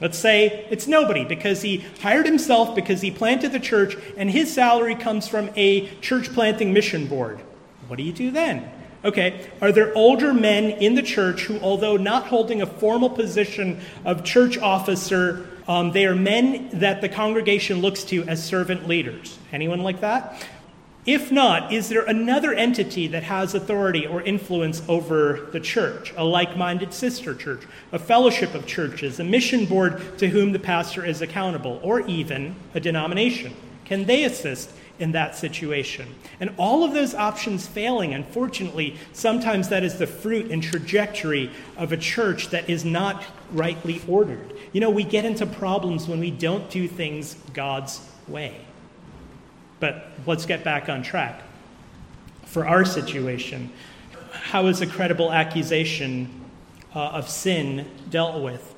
[0.00, 4.52] Let's say it's nobody because he hired himself because he planted the church and his
[4.52, 7.40] salary comes from a church planting mission board.
[7.88, 8.70] What do you do then?
[9.04, 13.80] Okay, are there older men in the church who, although not holding a formal position
[14.04, 19.38] of church officer, um, they are men that the congregation looks to as servant leaders?
[19.52, 20.44] Anyone like that?
[21.06, 26.12] If not, is there another entity that has authority or influence over the church?
[26.16, 30.58] A like minded sister church, a fellowship of churches, a mission board to whom the
[30.58, 33.54] pastor is accountable, or even a denomination?
[33.84, 36.14] Can they assist in that situation?
[36.40, 41.92] And all of those options failing, unfortunately, sometimes that is the fruit and trajectory of
[41.92, 44.52] a church that is not rightly ordered.
[44.72, 48.60] You know, we get into problems when we don't do things God's way.
[49.80, 51.42] But let's get back on track.
[52.44, 53.70] For our situation,
[54.30, 56.30] how is a credible accusation
[56.94, 58.75] uh, of sin dealt with?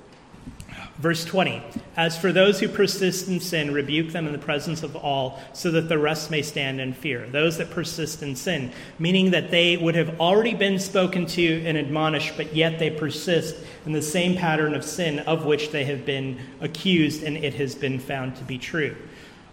[0.99, 1.63] Verse 20
[1.97, 5.71] As for those who persist in sin, rebuke them in the presence of all, so
[5.71, 7.27] that the rest may stand in fear.
[7.31, 11.77] Those that persist in sin, meaning that they would have already been spoken to and
[11.77, 13.57] admonished, but yet they persist
[13.87, 17.75] in the same pattern of sin of which they have been accused, and it has
[17.75, 18.97] been found to be true.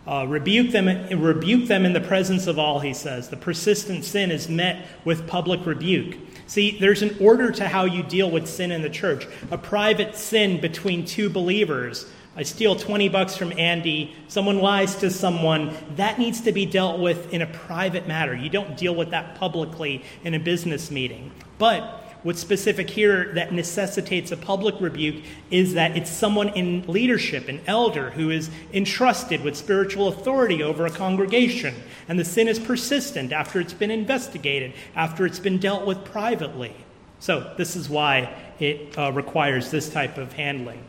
[0.08, 0.88] Uh, rebuke them,
[1.20, 3.30] rebuke them in the presence of all, he says.
[3.30, 6.16] The persistent sin is met with public rebuke.
[6.48, 9.28] See, there's an order to how you deal with sin in the church.
[9.52, 12.08] A private sin between two believers.
[12.38, 15.74] I steal 20 bucks from Andy, someone lies to someone.
[15.96, 18.36] That needs to be dealt with in a private matter.
[18.36, 21.32] You don't deal with that publicly in a business meeting.
[21.58, 27.48] But What's specific here that necessitates a public rebuke is that it's someone in leadership,
[27.48, 31.76] an elder, who is entrusted with spiritual authority over a congregation.
[32.10, 36.74] And the sin is persistent after it's been investigated, after it's been dealt with privately.
[37.20, 40.84] So, this is why it uh, requires this type of handling.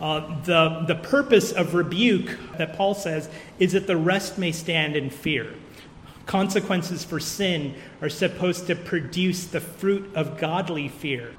[0.00, 4.96] Uh, the, the purpose of rebuke that Paul says is that the rest may stand
[4.96, 5.54] in fear.
[6.30, 11.34] Consequences for sin are supposed to produce the fruit of godly fear.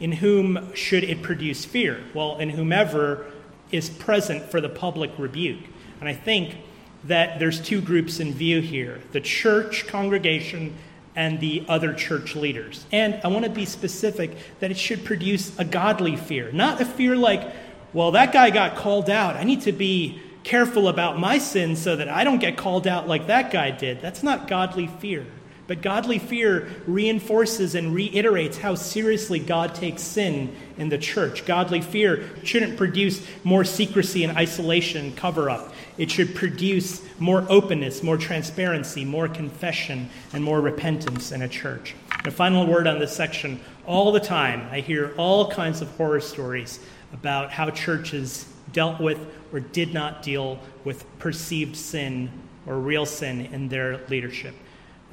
[0.00, 2.02] In whom should it produce fear?
[2.12, 3.26] Well, in whomever
[3.70, 5.60] is present for the public rebuke.
[6.00, 6.56] And I think
[7.04, 10.74] that there's two groups in view here the church congregation
[11.14, 12.84] and the other church leaders.
[12.90, 16.84] And I want to be specific that it should produce a godly fear, not a
[16.84, 17.54] fear like,
[17.92, 19.36] well, that guy got called out.
[19.36, 23.08] I need to be careful about my sins so that I don't get called out
[23.08, 24.00] like that guy did.
[24.00, 25.26] That's not godly fear.
[25.68, 31.46] But godly fear reinforces and reiterates how seriously God takes sin in the church.
[31.46, 35.72] Godly fear shouldn't produce more secrecy and isolation cover up.
[35.96, 41.94] It should produce more openness, more transparency, more confession, and more repentance in a church.
[42.24, 43.60] A final word on this section.
[43.86, 46.80] All the time, I hear all kinds of horror stories
[47.12, 49.18] about how churches dealt with
[49.52, 52.30] or did not deal with perceived sin
[52.66, 54.54] or real sin in their leadership.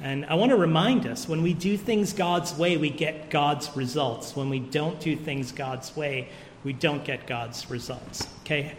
[0.00, 3.76] And I want to remind us when we do things God's way, we get God's
[3.76, 4.34] results.
[4.34, 6.28] When we don't do things God's way,
[6.64, 8.26] we don't get God's results.
[8.42, 8.74] Okay?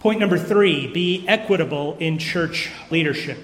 [0.00, 3.38] Point number three be equitable in church leadership.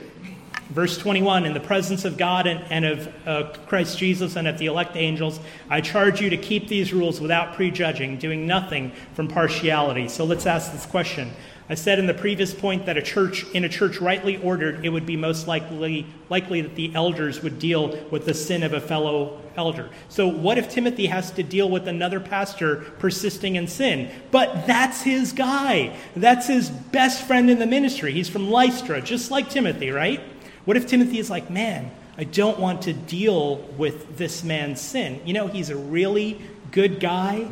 [0.70, 4.58] Verse 21 In the presence of God and, and of uh, Christ Jesus and of
[4.58, 9.28] the elect angels, I charge you to keep these rules without prejudging, doing nothing from
[9.28, 10.08] partiality.
[10.08, 11.32] So let's ask this question
[11.66, 14.90] I said in the previous point that a church, in a church rightly ordered, it
[14.90, 18.80] would be most likely, likely that the elders would deal with the sin of a
[18.80, 19.88] fellow elder.
[20.10, 24.10] So, what if Timothy has to deal with another pastor persisting in sin?
[24.30, 25.96] But that's his guy.
[26.14, 28.12] That's his best friend in the ministry.
[28.12, 30.20] He's from Lystra, just like Timothy, right?
[30.64, 35.20] What if Timothy is like, man, I don't want to deal with this man's sin?
[35.24, 36.40] You know, he's a really
[36.70, 37.48] good guy.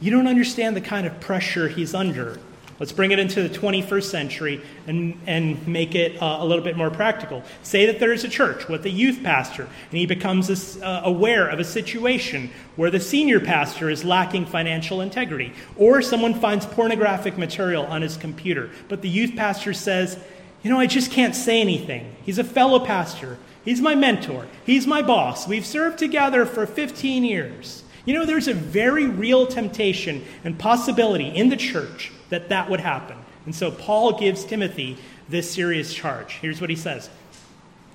[0.00, 2.38] You don't understand the kind of pressure he's under.
[2.80, 6.76] Let's bring it into the 21st century and, and make it uh, a little bit
[6.76, 7.44] more practical.
[7.62, 11.48] Say that there is a church with a youth pastor, and he becomes uh, aware
[11.48, 17.38] of a situation where the senior pastor is lacking financial integrity, or someone finds pornographic
[17.38, 20.18] material on his computer, but the youth pastor says,
[20.64, 22.16] You know, I just can't say anything.
[22.24, 25.46] He's a fellow pastor, he's my mentor, he's my boss.
[25.46, 27.84] We've served together for 15 years.
[28.06, 32.80] You know, there's a very real temptation and possibility in the church that that would
[32.80, 33.18] happen.
[33.44, 34.96] And so Paul gives Timothy
[35.28, 36.34] this serious charge.
[36.34, 37.10] Here's what he says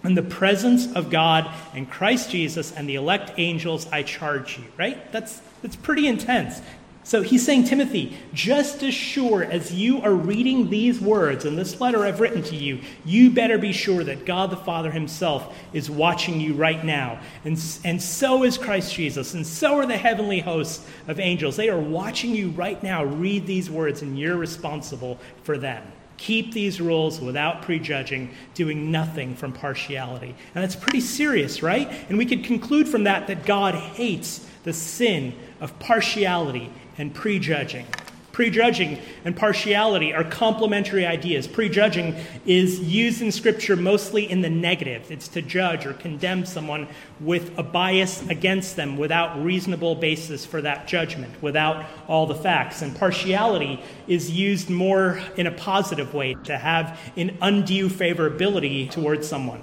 [0.03, 4.65] In the presence of God and Christ Jesus and the elect angels, I charge you,
[4.78, 5.11] right?
[5.11, 6.61] That's, that's pretty intense.
[7.10, 11.82] So he's saying, Timothy, just as sure as you are reading these words in this
[11.82, 15.89] letter I've written to you, you better be sure that God the Father himself is
[15.89, 17.20] watching you right now.
[17.45, 21.55] And, and so is Christ Jesus, and so are the heavenly hosts of angels.
[21.55, 25.82] They are watching you right now read these words, and you're responsible for them.
[26.18, 30.36] Keep these rules without prejudging, doing nothing from partiality.
[30.53, 31.91] And that's pretty serious, right?
[32.07, 37.87] And we could conclude from that that God hates the sin of partiality and prejudging.
[38.31, 41.45] Prejudging and partiality are complementary ideas.
[41.45, 45.11] Prejudging is used in Scripture mostly in the negative.
[45.11, 46.87] It's to judge or condemn someone
[47.19, 52.81] with a bias against them without reasonable basis for that judgment, without all the facts.
[52.81, 59.27] And partiality is used more in a positive way, to have an undue favorability towards
[59.27, 59.61] someone.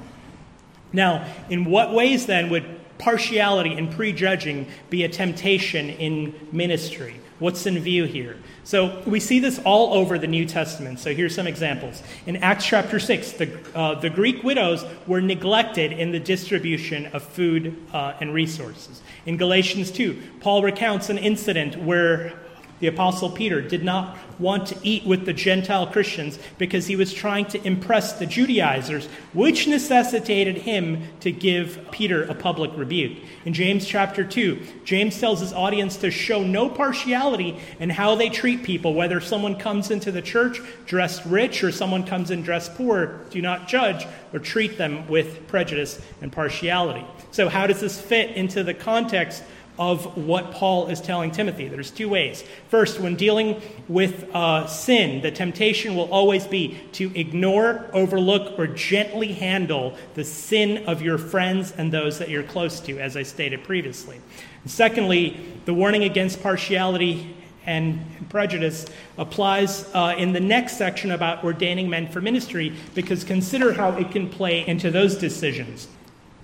[0.93, 7.21] Now, in what ways then would partiality and prejudging be a temptation in ministry?
[7.39, 8.39] What's in view here?
[8.65, 10.99] So we see this all over the New Testament.
[11.01, 12.03] So here's some examples.
[12.25, 17.23] In Acts chapter 6, the, uh, the Greek widows were neglected in the distribution of
[17.23, 19.03] food uh, and resources.
[19.27, 22.33] In Galatians 2, Paul recounts an incident where
[22.81, 27.13] the Apostle Peter did not want to eat with the Gentile Christians because he was
[27.13, 33.17] trying to impress the Judaizers, which necessitated him to give Peter a public rebuke.
[33.45, 38.29] In James chapter 2, James tells his audience to show no partiality in how they
[38.29, 42.75] treat people, whether someone comes into the church dressed rich or someone comes in dressed
[42.75, 43.21] poor.
[43.31, 47.05] Do not judge or treat them with prejudice and partiality.
[47.31, 49.43] So, how does this fit into the context
[49.79, 51.69] of what Paul is telling Timothy.
[51.69, 52.45] There's two ways.
[52.69, 58.67] First, when dealing with uh, sin, the temptation will always be to ignore, overlook, or
[58.67, 63.23] gently handle the sin of your friends and those that you're close to, as I
[63.23, 64.21] stated previously.
[64.63, 68.87] And secondly, the warning against partiality and prejudice
[69.19, 74.11] applies uh, in the next section about ordaining men for ministry because consider how it
[74.11, 75.89] can play into those decisions.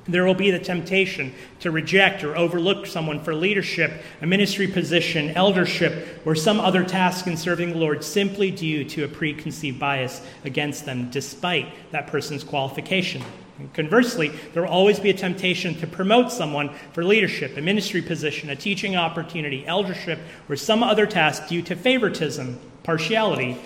[0.05, 5.31] There will be the temptation to reject or overlook someone for leadership, a ministry position,
[5.31, 10.21] eldership, or some other task in serving the Lord simply due to a preconceived bias
[10.45, 13.23] against them, despite that person's qualification.
[13.59, 18.03] And conversely, there will always be a temptation to promote someone for leadership, a ministry
[18.03, 23.57] position, a teaching opportunity, eldership, or some other task due to favoritism, partiality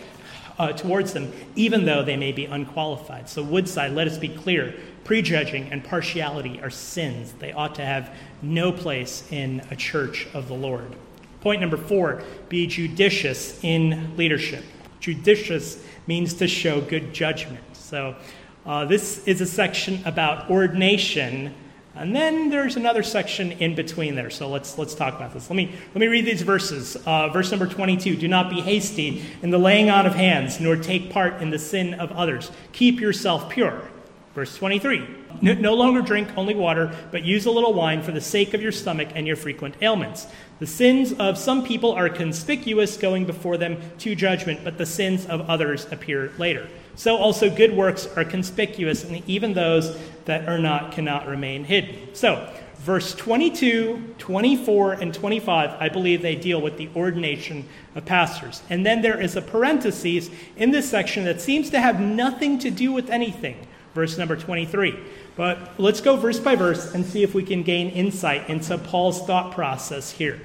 [0.59, 3.29] uh, towards them, even though they may be unqualified.
[3.29, 4.75] So, Woodside, let us be clear
[5.07, 7.33] prejudging and partiality are sins.
[7.39, 10.97] They ought to have no place in a church of the Lord.
[11.43, 14.65] Point number four be judicious in leadership.
[14.99, 17.63] Judicious means to show good judgment.
[17.73, 18.17] So,
[18.65, 21.55] uh, this is a section about ordination,
[21.95, 24.29] and then there's another section in between there.
[24.29, 25.49] So let's let's talk about this.
[25.49, 26.97] Let me let me read these verses.
[27.07, 30.75] Uh, verse number 22: Do not be hasty in the laying on of hands, nor
[30.75, 32.51] take part in the sin of others.
[32.73, 33.89] Keep yourself pure.
[34.37, 35.03] Verse 23
[35.41, 38.71] No longer drink only water, but use a little wine for the sake of your
[38.71, 40.27] stomach and your frequent ailments.
[40.59, 45.25] The sins of some people are conspicuous going before them to judgment, but the sins
[45.25, 46.69] of others appear later.
[46.97, 52.15] So also good works are conspicuous, and even those that are not cannot remain hidden.
[52.15, 52.47] So,
[52.81, 58.63] verse 22, 24, and 25, I believe they deal with the ordination of pastors.
[58.69, 60.29] And then there is a parenthesis
[60.59, 63.67] in this section that seems to have nothing to do with anything
[63.97, 64.97] verse number 23.
[65.35, 69.27] But let's go verse by verse and see if we can gain insight into Paul's
[69.27, 70.41] thought process here.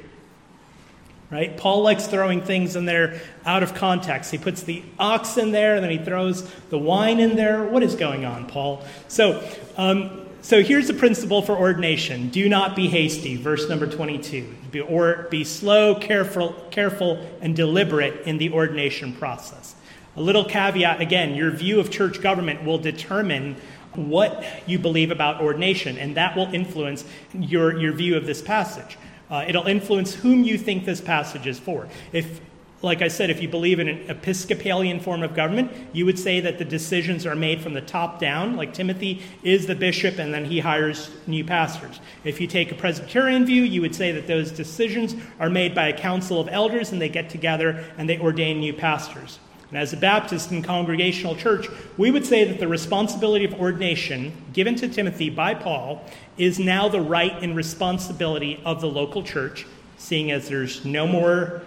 [1.29, 1.55] Right?
[1.55, 4.31] Paul likes throwing things in there out of context.
[4.31, 7.63] He puts the ox in there, and then he throws the wine in there.
[7.63, 8.83] What is going on, Paul?
[9.07, 9.47] So,
[9.77, 14.55] um, so here's the principle for ordination do not be hasty, verse number 22.
[14.71, 19.75] Be, or be slow, careful, careful, and deliberate in the ordination process.
[20.21, 23.55] A little caveat again your view of church government will determine
[23.95, 27.03] what you believe about ordination, and that will influence
[27.33, 28.99] your, your view of this passage.
[29.31, 31.87] Uh, it'll influence whom you think this passage is for.
[32.13, 32.39] If,
[32.83, 36.39] like I said, if you believe in an Episcopalian form of government, you would say
[36.39, 40.31] that the decisions are made from the top down, like Timothy is the bishop and
[40.31, 41.99] then he hires new pastors.
[42.23, 45.87] If you take a Presbyterian view, you would say that those decisions are made by
[45.87, 49.39] a council of elders and they get together and they ordain new pastors.
[49.71, 51.67] And as a Baptist and congregational church,
[51.97, 56.05] we would say that the responsibility of ordination given to Timothy by Paul
[56.37, 59.65] is now the right and responsibility of the local church,
[59.97, 61.61] seeing as there's no more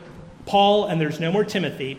[0.45, 1.99] Paul and there's no more Timothy.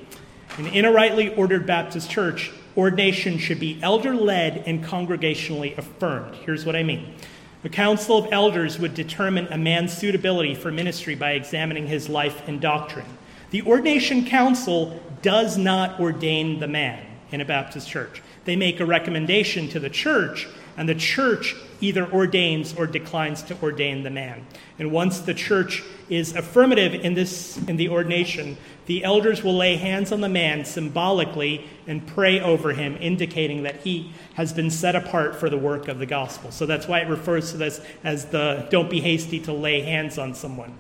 [0.60, 6.36] And in a rightly ordered Baptist church, ordination should be elder led and congregationally affirmed.
[6.36, 7.16] Here's what I mean.
[7.64, 12.48] The council of elders would determine a man's suitability for ministry by examining his life
[12.48, 13.08] and doctrine.
[13.52, 18.22] The ordination council does not ordain the man in a Baptist church.
[18.46, 23.62] They make a recommendation to the church, and the church either ordains or declines to
[23.62, 24.46] ordain the man.
[24.78, 29.76] And once the church is affirmative in this in the ordination, the elders will lay
[29.78, 34.96] hands on the man symbolically and pray over him, indicating that he has been set
[34.96, 36.52] apart for the work of the gospel.
[36.52, 40.18] So that's why it refers to this as the don't be hasty to lay hands
[40.18, 40.78] on someone.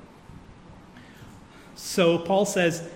[1.75, 2.87] So Paul says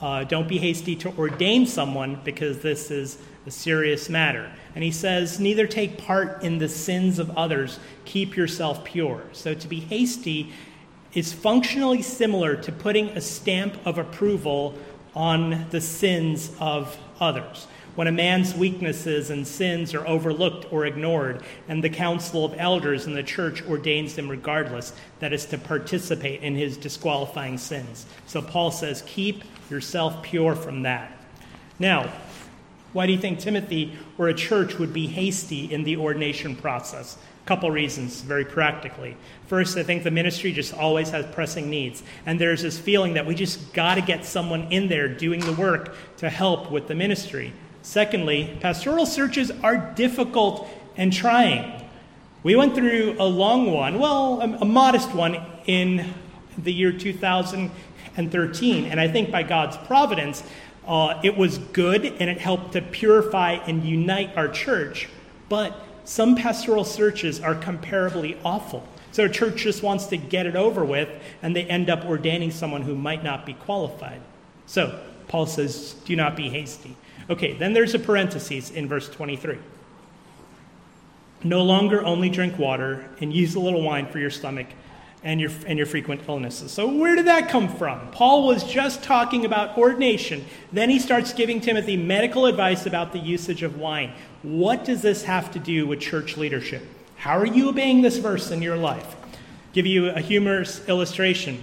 [0.00, 4.50] uh, don't be hasty to ordain someone because this is a serious matter.
[4.74, 9.24] And he says, neither take part in the sins of others, keep yourself pure.
[9.32, 10.52] So to be hasty
[11.12, 14.78] is functionally similar to putting a stamp of approval
[15.14, 17.66] on the sins of others.
[17.96, 23.06] When a man's weaknesses and sins are overlooked or ignored, and the council of elders
[23.06, 28.06] in the church ordains him regardless, that is to participate in his disqualifying sins.
[28.26, 31.12] So Paul says, keep yourself pure from that.
[31.78, 32.12] Now,
[32.92, 37.16] why do you think Timothy or a church would be hasty in the ordination process?
[37.44, 39.16] A couple reasons, very practically.
[39.46, 42.02] First, I think the ministry just always has pressing needs.
[42.26, 45.52] And there's this feeling that we just got to get someone in there doing the
[45.52, 47.52] work to help with the ministry.
[47.82, 51.82] Secondly, pastoral searches are difficult and trying.
[52.42, 56.12] We went through a long one, well, a, modest one in
[56.56, 57.70] the year 2013,
[58.16, 58.86] and 13.
[58.86, 60.42] And I think by God's providence,
[60.86, 65.08] uh, it was good and it helped to purify and unite our church.
[65.48, 68.86] But some pastoral searches are comparably awful.
[69.12, 71.08] So a church just wants to get it over with,
[71.42, 74.20] and they end up ordaining someone who might not be qualified.
[74.66, 76.96] So Paul says, do not be hasty.
[77.30, 79.58] Okay, then there's a parenthesis in verse 23.
[81.44, 84.66] No longer only drink water and use a little wine for your stomach
[85.22, 86.72] and your, and your frequent illnesses.
[86.72, 88.10] So, where did that come from?
[88.10, 90.44] Paul was just talking about ordination.
[90.72, 94.12] Then he starts giving Timothy medical advice about the usage of wine.
[94.42, 96.82] What does this have to do with church leadership?
[97.16, 99.16] How are you obeying this verse in your life?
[99.72, 101.62] Give you a humorous illustration.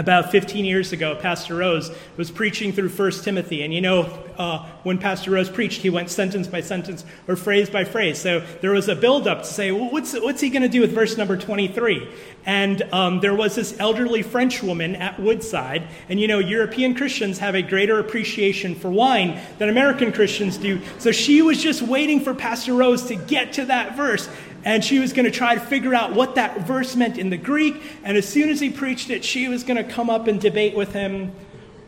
[0.00, 3.62] About 15 years ago, Pastor Rose was preaching through 1 Timothy.
[3.62, 4.04] And you know,
[4.38, 8.18] uh, when Pastor Rose preached, he went sentence by sentence or phrase by phrase.
[8.18, 10.92] So there was a buildup to say, well, what's, what's he going to do with
[10.92, 12.08] verse number 23?
[12.46, 15.86] And um, there was this elderly French woman at Woodside.
[16.08, 20.80] And you know, European Christians have a greater appreciation for wine than American Christians do.
[20.98, 24.30] So she was just waiting for Pastor Rose to get to that verse
[24.64, 27.36] and she was going to try to figure out what that verse meant in the
[27.36, 27.80] Greek.
[28.04, 30.74] And as soon as he preached it, she was going to come up and debate
[30.74, 31.32] with him.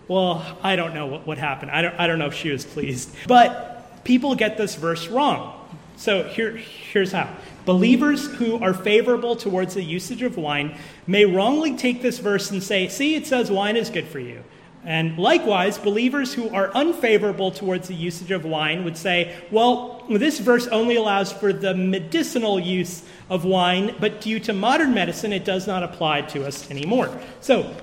[0.09, 1.71] Well, I don't know what, what happened.
[1.71, 3.15] I don't, I don't know if she was pleased.
[3.27, 5.59] But people get this verse wrong.
[5.97, 7.29] So here, here's how.
[7.65, 12.63] Believers who are favorable towards the usage of wine may wrongly take this verse and
[12.63, 14.43] say, see, it says wine is good for you.
[14.85, 20.41] And likewise, believers who are unfavorable towards the usage of wine would say, well, this
[20.41, 25.45] verse only allows for the medicinal use of wine, but due to modern medicine, it
[25.45, 27.17] does not apply to us anymore.
[27.41, 27.75] So,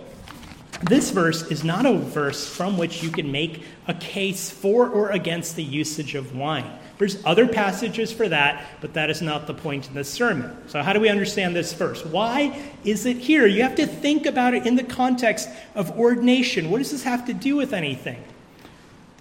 [0.83, 5.09] this verse is not a verse from which you can make a case for or
[5.09, 6.78] against the usage of wine.
[6.99, 10.55] There's other passages for that, but that is not the point in this sermon.
[10.67, 12.05] So, how do we understand this verse?
[12.05, 13.47] Why is it here?
[13.47, 16.69] You have to think about it in the context of ordination.
[16.69, 18.21] What does this have to do with anything?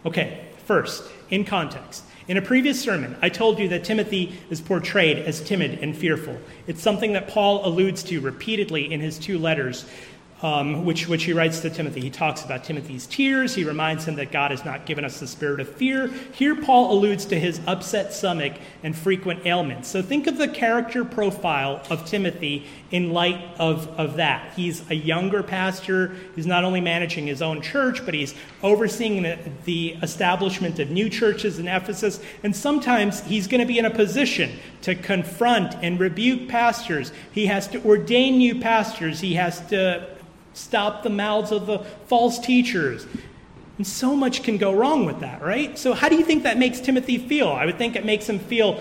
[0.04, 2.02] Okay, first, in context.
[2.26, 6.36] In a previous sermon, I told you that Timothy is portrayed as timid and fearful.
[6.66, 9.86] It's something that Paul alludes to repeatedly in his two letters
[10.42, 12.00] um, which, which he writes to Timothy.
[12.00, 13.54] He talks about Timothy's tears.
[13.54, 16.08] He reminds him that God has not given us the spirit of fear.
[16.32, 19.88] Here, Paul alludes to his upset stomach and frequent ailments.
[19.88, 24.54] So think of the character profile of Timothy in light of, of that.
[24.54, 26.14] He's a younger pastor.
[26.36, 31.10] He's not only managing his own church, but he's overseeing the, the establishment of new
[31.10, 32.20] churches in Ephesus.
[32.44, 37.12] And sometimes he's going to be in a position to confront and rebuke pastors.
[37.32, 39.20] He has to ordain new pastors.
[39.20, 40.08] He has to
[40.54, 43.06] stop the mouths of the false teachers.
[43.76, 45.78] And so much can go wrong with that, right?
[45.78, 47.48] So, how do you think that makes Timothy feel?
[47.48, 48.80] I would think it makes him feel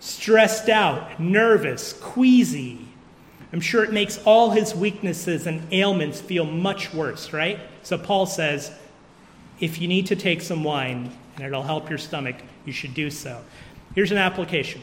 [0.00, 2.78] stressed out, nervous, queasy.
[3.52, 7.58] I'm sure it makes all his weaknesses and ailments feel much worse, right?
[7.82, 8.72] So, Paul says,
[9.60, 13.10] if you need to take some wine and it'll help your stomach, you should do
[13.10, 13.42] so.
[13.94, 14.80] Here's an application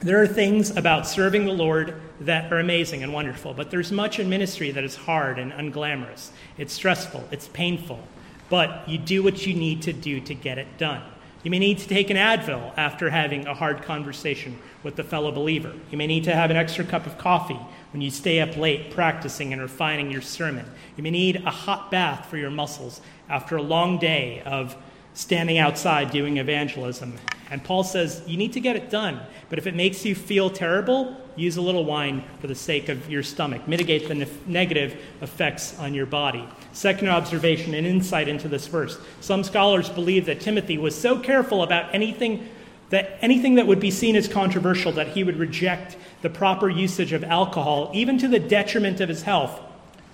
[0.00, 4.18] there are things about serving the Lord that are amazing and wonderful, but there's much
[4.18, 6.30] in ministry that is hard and unglamorous.
[6.58, 8.00] It's stressful, it's painful,
[8.48, 11.02] but you do what you need to do to get it done.
[11.42, 15.30] You may need to take an Advil after having a hard conversation with a fellow
[15.30, 15.72] believer.
[15.92, 17.60] You may need to have an extra cup of coffee
[17.92, 20.66] when you stay up late practicing and refining your sermon.
[20.96, 24.76] You may need a hot bath for your muscles after a long day of
[25.14, 27.14] standing outside doing evangelism.
[27.50, 29.20] And Paul says, you need to get it done.
[29.48, 33.08] But if it makes you feel terrible, use a little wine for the sake of
[33.08, 33.68] your stomach.
[33.68, 36.46] Mitigate the ne- negative effects on your body.
[36.72, 38.98] Second observation and insight into this verse.
[39.20, 42.48] Some scholars believe that Timothy was so careful about anything
[42.88, 47.12] that anything that would be seen as controversial that he would reject the proper usage
[47.12, 49.60] of alcohol even to the detriment of his health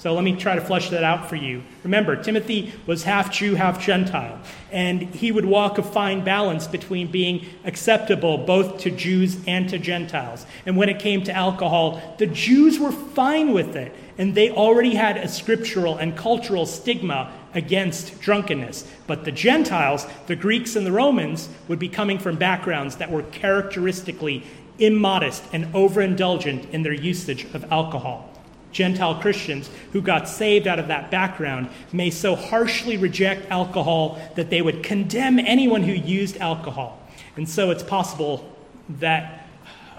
[0.02, 1.62] so let me try to flesh that out for you.
[1.84, 4.36] Remember, Timothy was half Jew, half Gentile,
[4.72, 9.78] and he would walk a fine balance between being acceptable both to Jews and to
[9.78, 10.44] Gentiles.
[10.66, 14.96] And when it came to alcohol, the Jews were fine with it, and they already
[14.96, 18.84] had a scriptural and cultural stigma against drunkenness.
[19.06, 23.22] But the Gentiles, the Greeks and the Romans, would be coming from backgrounds that were
[23.22, 24.42] characteristically
[24.80, 28.31] immodest and overindulgent in their usage of alcohol.
[28.72, 34.50] Gentile Christians who got saved out of that background may so harshly reject alcohol that
[34.50, 36.98] they would condemn anyone who used alcohol.
[37.36, 38.50] And so it's possible
[38.88, 39.46] that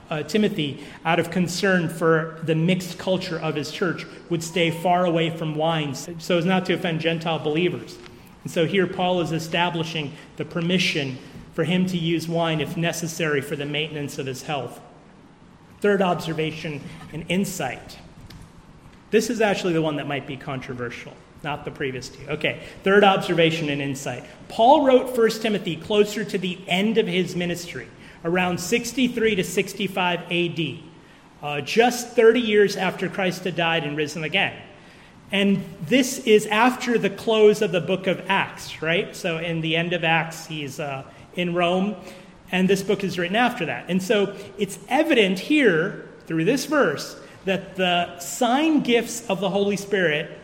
[0.09, 5.05] uh, Timothy, out of concern for the mixed culture of his church, would stay far
[5.05, 7.97] away from wines so as not to offend Gentile believers.
[8.43, 11.17] And so here Paul is establishing the permission
[11.53, 14.81] for him to use wine if necessary for the maintenance of his health.
[15.81, 17.97] Third observation and insight.
[19.13, 22.27] This is actually the one that might be controversial, not the previous two.
[22.29, 24.23] Okay, third observation and insight.
[24.47, 27.87] Paul wrote 1 Timothy closer to the end of his ministry,
[28.25, 30.79] around 63 to 65 AD,
[31.43, 34.59] uh, just 30 years after Christ had died and risen again.
[35.31, 39.15] And this is after the close of the book of Acts, right?
[39.15, 41.03] So, in the end of Acts, he's uh,
[41.35, 41.97] in Rome,
[42.51, 43.85] and this book is written after that.
[43.89, 49.77] And so, it's evident here through this verse that the sign gifts of the Holy
[49.77, 50.39] Spirit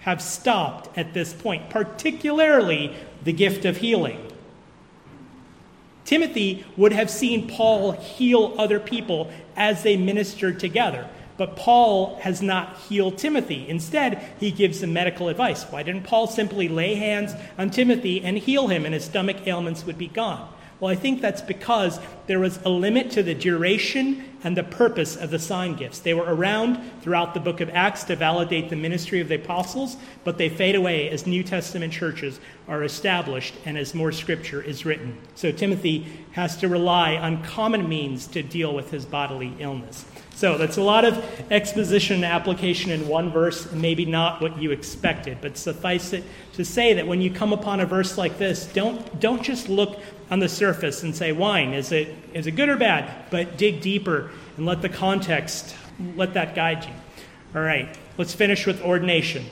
[0.00, 2.94] have stopped at this point, particularly
[3.24, 4.22] the gift of healing.
[6.04, 11.08] Timothy would have seen Paul heal other people as they ministered together.
[11.36, 13.68] But Paul has not healed Timothy.
[13.68, 15.64] Instead, he gives him medical advice.
[15.64, 19.84] Why didn't Paul simply lay hands on Timothy and heal him, and his stomach ailments
[19.84, 20.50] would be gone?
[20.78, 25.16] Well, I think that's because there was a limit to the duration and the purpose
[25.16, 26.00] of the sign gifts.
[26.00, 29.96] They were around throughout the book of Acts to validate the ministry of the apostles,
[30.22, 34.84] but they fade away as New Testament churches are established and as more scripture is
[34.84, 35.16] written.
[35.34, 40.04] So Timothy has to rely on common means to deal with his bodily illness.
[40.36, 44.60] So that's a lot of exposition and application in one verse, and maybe not what
[44.60, 45.38] you expected.
[45.40, 49.18] But suffice it to say that when you come upon a verse like this, don't,
[49.18, 49.98] don't just look
[50.30, 53.30] on the surface and say, wine, is it, is it good or bad?
[53.30, 55.74] But dig deeper and let the context,
[56.16, 56.92] let that guide you.
[57.54, 59.46] All right, let's finish with ordination.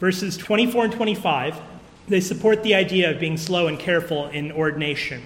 [0.00, 1.60] Verses 24 and 25,
[2.08, 5.22] they support the idea of being slow and careful in ordination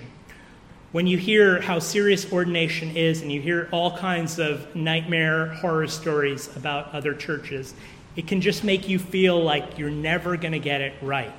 [0.97, 5.87] when you hear how serious ordination is and you hear all kinds of nightmare horror
[5.87, 7.75] stories about other churches,
[8.17, 11.35] it can just make you feel like you're never going to get it right.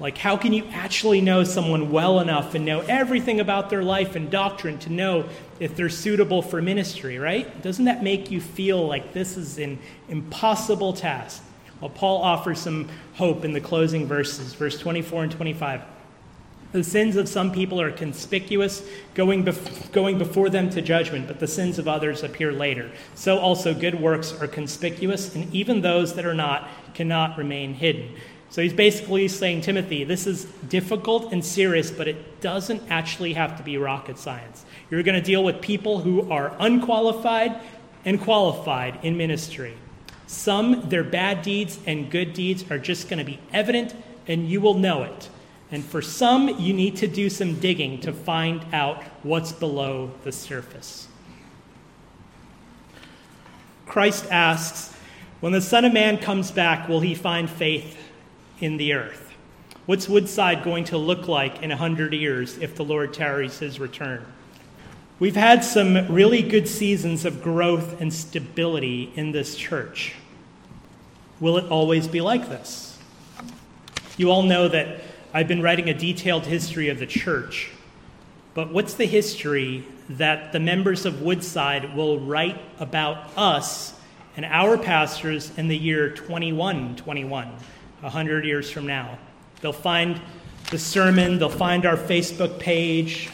[0.00, 4.16] Like, how can you actually know someone well enough and know everything about their life
[4.16, 5.28] and doctrine to know
[5.60, 7.60] if they're suitable for ministry, right?
[7.60, 11.42] Doesn't that make you feel like this is an impossible task?
[11.82, 15.82] Well, Paul offers some hope in the closing verses, verse 24 and 25.
[16.72, 18.82] The sins of some people are conspicuous,
[19.14, 22.90] going, bef- going before them to judgment, but the sins of others appear later.
[23.14, 28.14] So also good works are conspicuous, and even those that are not cannot remain hidden.
[28.48, 33.56] So he's basically saying, Timothy, this is difficult and serious, but it doesn't actually have
[33.58, 34.64] to be rocket science.
[34.90, 37.60] You're going to deal with people who are unqualified
[38.04, 39.74] and qualified in ministry.
[40.26, 43.94] Some, their bad deeds and good deeds are just going to be evident,
[44.26, 45.28] and you will know it.
[45.72, 50.30] And for some, you need to do some digging to find out what's below the
[50.30, 51.08] surface.
[53.86, 54.94] Christ asks,
[55.40, 57.98] When the Son of Man comes back, will he find faith
[58.60, 59.32] in the earth?
[59.86, 63.80] What's Woodside going to look like in a hundred years if the Lord tarries his
[63.80, 64.24] return?
[65.18, 70.14] We've had some really good seasons of growth and stability in this church.
[71.40, 72.98] Will it always be like this?
[74.16, 75.00] You all know that
[75.34, 77.70] I've been writing a detailed history of the church.
[78.52, 83.94] But what's the history that the members of Woodside will write about us
[84.36, 89.18] and our pastors in the year 2121, 100 years from now?
[89.62, 90.20] They'll find
[90.70, 93.30] the sermon, they'll find our Facebook page,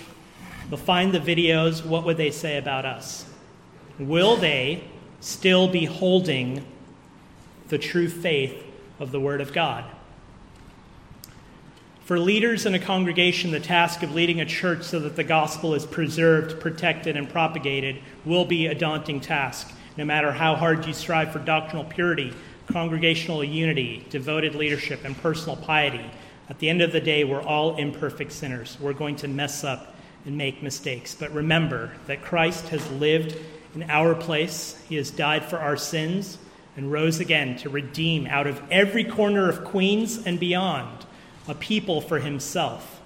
[0.69, 1.85] they'll find the videos.
[1.85, 3.25] What would they say about us?
[3.99, 4.85] Will they
[5.19, 6.65] still be holding
[7.69, 8.63] the true faith
[9.01, 9.85] of the Word of God?
[12.09, 15.75] For leaders in a congregation, the task of leading a church so that the gospel
[15.75, 20.95] is preserved, protected, and propagated will be a daunting task, no matter how hard you
[20.95, 22.33] strive for doctrinal purity,
[22.67, 26.11] congregational unity, devoted leadership, and personal piety.
[26.49, 28.79] At the end of the day, we're all imperfect sinners.
[28.81, 29.95] We're going to mess up
[30.25, 31.15] and make mistakes.
[31.15, 33.37] But remember that Christ has lived
[33.75, 36.39] in our place, He has died for our sins,
[36.75, 41.05] and rose again to redeem out of every corner of Queens and beyond
[41.49, 43.01] a people for himself.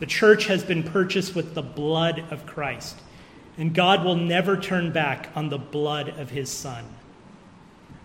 [0.00, 2.96] The church has been purchased with the blood of Christ,
[3.56, 6.84] and God will never turn back on the blood of his Son.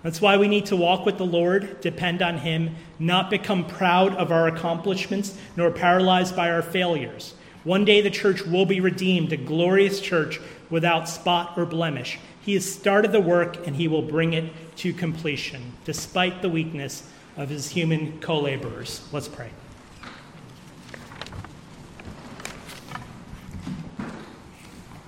[0.04, 4.16] That's why we need to walk with the Lord, depend on Him, not become proud
[4.16, 7.34] of our accomplishments, nor paralyzed by our failures.
[7.64, 10.40] One day the church will be redeemed, a glorious church
[10.70, 12.20] without spot or blemish.
[12.42, 17.04] He has started the work and He will bring it to completion, despite the weakness
[17.38, 19.08] of his human co laborers.
[19.12, 19.52] Let's pray.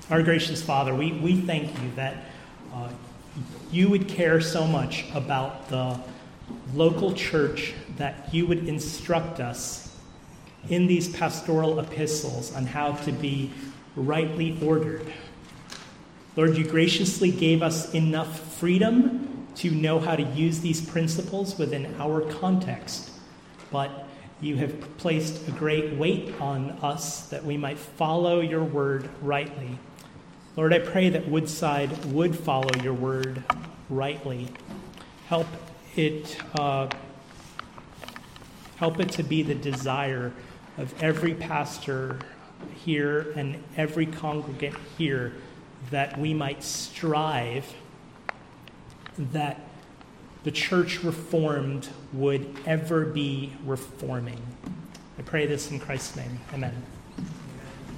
[0.09, 2.25] Our gracious Father, we, we thank you that
[2.73, 2.89] uh,
[3.71, 5.99] you would care so much about the
[6.73, 9.95] local church that you would instruct us
[10.67, 13.51] in these pastoral epistles on how to be
[13.95, 15.13] rightly ordered.
[16.35, 19.28] Lord, you graciously gave us enough freedom
[19.59, 23.11] to know how to use these principles within our context.
[23.71, 24.07] But
[24.39, 29.77] you have placed a great weight on us that we might follow your word rightly.
[30.55, 33.43] Lord, I pray that Woodside would follow your word
[33.89, 34.47] rightly.
[35.27, 35.47] Help
[35.97, 36.87] it, uh,
[38.77, 40.31] help it to be the desire
[40.77, 42.19] of every pastor
[42.75, 45.33] here and every congregant here
[45.91, 47.73] that we might strive
[49.33, 49.59] that
[50.43, 54.41] the church reformed would ever be reforming.
[55.17, 56.39] I pray this in Christ's name.
[56.53, 56.73] Amen.